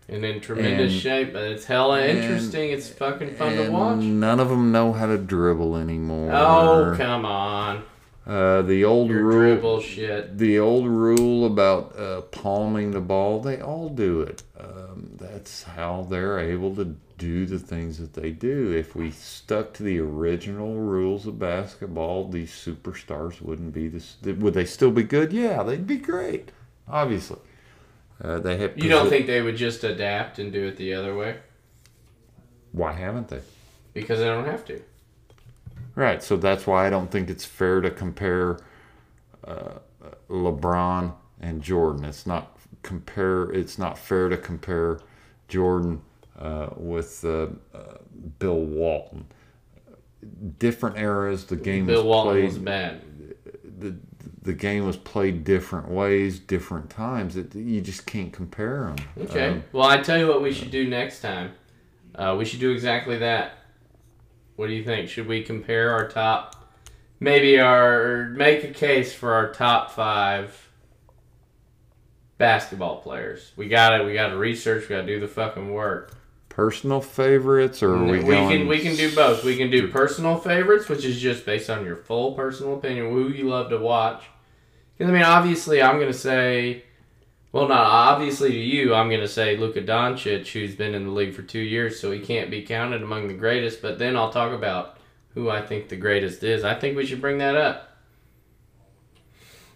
[0.09, 2.71] And in tremendous And- shape, but it's hella and- interesting.
[2.71, 3.99] It's fucking fun to and watch.
[3.99, 6.31] None of them know how to dribble anymore.
[6.33, 7.83] Oh come on,
[8.27, 10.37] Uh, the old your rule, dribble shit.
[10.37, 14.43] the old rule about uh, palming the ball, they all do it.
[14.59, 18.71] Um, that's how they're able to do the things that they do.
[18.75, 24.17] If we stuck to the original rules of basketball, these superstars wouldn't be this.
[24.25, 25.31] Would they still be good?
[25.31, 26.51] Yeah, they'd be great.
[26.89, 27.39] Obviously,
[28.23, 28.77] uh, they have.
[28.77, 31.37] You don't think they would just adapt and do it the other way
[32.71, 33.41] Why haven't they?
[33.93, 34.81] because they don't have to.
[35.95, 36.23] Right.
[36.23, 38.57] So that's why I don't think it's fair to compare
[39.45, 39.73] uh,
[40.29, 42.05] LeBron and Jordan.
[42.05, 43.51] It's not compare.
[43.51, 44.99] It's not fair to compare
[45.47, 46.01] Jordan
[46.39, 47.97] uh, with uh, uh,
[48.39, 49.25] Bill Walton.
[50.57, 51.45] Different eras.
[51.45, 52.45] The game Bill was Walton played.
[52.45, 53.01] was bad.
[53.79, 53.95] the
[54.43, 57.37] the game was played different ways, different times.
[57.37, 59.25] It, you just can't compare them.
[59.25, 59.61] Okay.
[59.71, 61.53] well, I tell you what we should do next time.
[62.13, 63.53] Uh, we should do exactly that.
[64.57, 65.09] What do you think?
[65.09, 66.73] Should we compare our top,
[67.19, 70.69] maybe our make a case for our top five
[72.37, 73.53] basketball players?
[73.55, 74.89] We got to We got to research.
[74.89, 76.17] We got to do the fucking work.
[76.49, 79.43] Personal favorites, or are we, we can we can do both.
[79.43, 83.29] We can do personal favorites, which is just based on your full personal opinion, who
[83.29, 84.23] you love to watch.
[85.03, 86.83] Because I mean, obviously, I'm gonna say,
[87.51, 91.33] well, not obviously to you, I'm gonna say Luka Doncic, who's been in the league
[91.33, 93.81] for two years, so he can't be counted among the greatest.
[93.81, 94.95] But then I'll talk about
[95.33, 96.63] who I think the greatest is.
[96.63, 97.97] I think we should bring that up.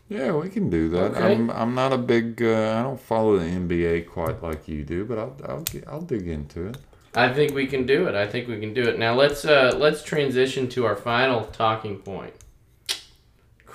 [0.07, 1.11] Yeah, we can do that.
[1.11, 1.33] Okay.
[1.33, 2.41] I'm I'm not a big.
[2.41, 6.29] Uh, I don't follow the NBA quite like you do, but I'll I'll I'll dig
[6.29, 6.77] into it.
[7.13, 8.15] I think we can do it.
[8.15, 8.97] I think we can do it.
[8.97, 12.33] Now let's uh, let's transition to our final talking point.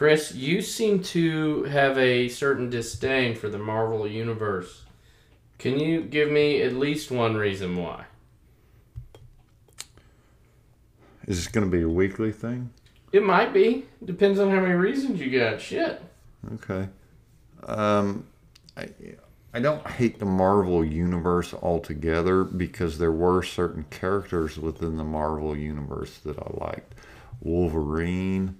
[0.03, 4.83] Chris, you seem to have a certain disdain for the Marvel universe.
[5.59, 8.07] Can you give me at least one reason why?
[11.29, 12.71] Is this going to be a weekly thing?
[13.13, 13.85] It might be.
[14.05, 15.61] Depends on how many reasons you got.
[15.61, 16.03] Shit.
[16.55, 16.89] Okay.
[17.63, 18.27] Um,
[18.77, 18.89] I,
[19.55, 25.57] I don't hate the Marvel universe altogether because there were certain characters within the Marvel
[25.57, 26.93] universe that I liked.
[27.41, 28.57] Wolverine,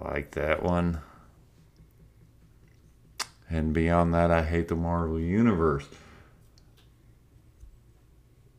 [0.00, 1.00] Like that one.
[3.50, 5.86] And beyond that, I hate the Marvel universe.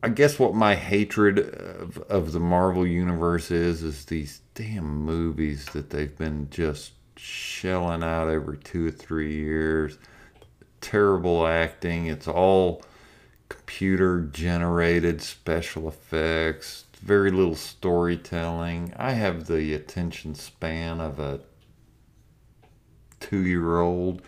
[0.02, 5.66] I guess what my hatred of, of the Marvel universe is is these damn movies
[5.66, 9.98] that they've been just shelling out every two or three years.
[10.80, 12.06] Terrible acting.
[12.06, 12.82] It's all
[13.50, 16.84] computer generated special effects.
[17.02, 18.92] Very little storytelling.
[18.96, 21.40] I have the attention span of a
[23.20, 24.22] two year old.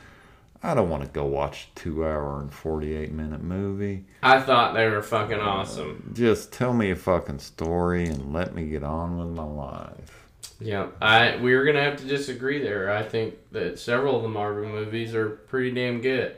[0.62, 4.04] I don't want to go watch a two hour and 48 minute movie.
[4.22, 6.10] I thought they were fucking awesome.
[6.10, 10.28] Uh, just tell me a fucking story and let me get on with my life.
[10.60, 12.90] Yeah, I we are gonna have to disagree there.
[12.90, 16.36] I think that several of the Marvel movies are pretty damn good.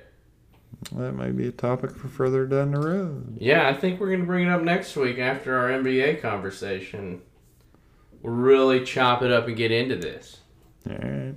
[0.93, 3.37] That might be a topic for further down the road.
[3.41, 7.23] Yeah, I think we're gonna bring it up next week after our NBA conversation.
[8.23, 10.39] We'll really chop it up and get into this.
[10.89, 11.35] All right.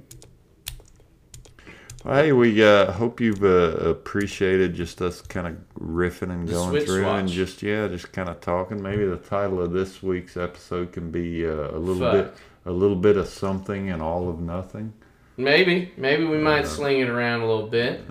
[2.06, 6.54] Well, hey, we uh, hope you've uh, appreciated just us kind of riffing and The
[6.54, 8.82] going through and just yeah, just kind of talking.
[8.82, 12.14] Maybe the title of this week's episode can be uh, a little Fuck.
[12.14, 12.34] bit,
[12.66, 14.94] a little bit of something and all of nothing.
[15.38, 16.68] Maybe, maybe we might Yeah.
[16.70, 18.02] sling it around a little bit.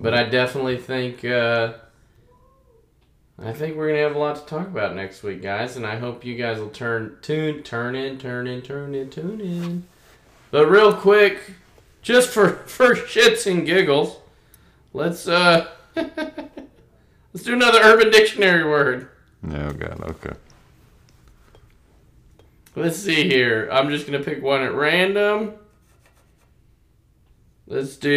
[0.00, 1.74] But I definitely think uh,
[3.38, 5.96] I think we're gonna have a lot to talk about next week, guys, and I
[5.96, 9.86] hope you guys will turn tune turn in, turn in, turn in, tune in.
[10.50, 11.52] But real quick,
[12.00, 14.16] just for for shits and giggles,
[14.94, 19.10] let's uh let's do another Urban Dictionary word.
[19.50, 20.34] Oh God, okay.
[22.74, 23.68] Let's see here.
[23.70, 25.54] I'm just gonna pick one at random.
[27.70, 28.10] Let's do.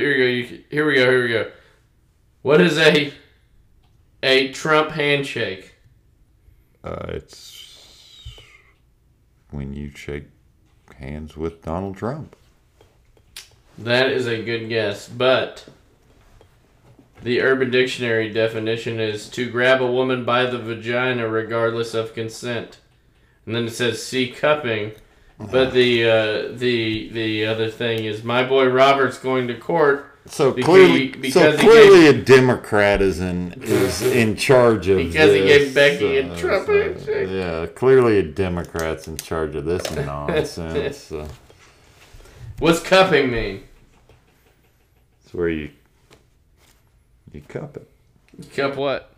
[0.00, 0.24] Here we go.
[0.24, 1.10] You, here we go.
[1.10, 1.50] Here we go.
[2.40, 3.12] What is a
[4.22, 5.74] a Trump handshake?
[6.82, 8.40] Uh, it's
[9.50, 10.24] when you shake
[10.98, 12.34] hands with Donald Trump.
[13.76, 15.66] That is a good guess, but
[17.22, 22.78] the Urban Dictionary definition is to grab a woman by the vagina regardless of consent.
[23.44, 24.92] And then it says see cupping.
[25.38, 30.52] But the uh, the the other thing is my boy Robert's going to court So
[30.52, 35.34] Because- clearly, because so he clearly, a Democrat is in is in charge of Because
[35.34, 37.12] he this, gave Becky uh, Trump so.
[37.12, 41.12] Yeah, clearly a Democrat's in charge of this nonsense.
[42.58, 43.64] What's cupping mean?
[45.24, 45.70] it's where you
[47.32, 47.88] you cup it.
[48.54, 49.13] Cup what?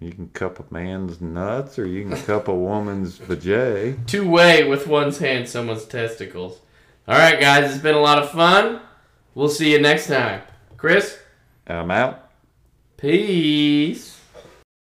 [0.00, 4.06] You can cup a man's nuts, or you can cup a woman's vajay.
[4.06, 6.60] Two way with one's hand someone's testicles.
[7.08, 8.80] All right, guys, it's been a lot of fun.
[9.34, 10.42] We'll see you next time.
[10.76, 11.18] Chris,
[11.66, 12.30] I'm out.
[12.96, 14.17] peace.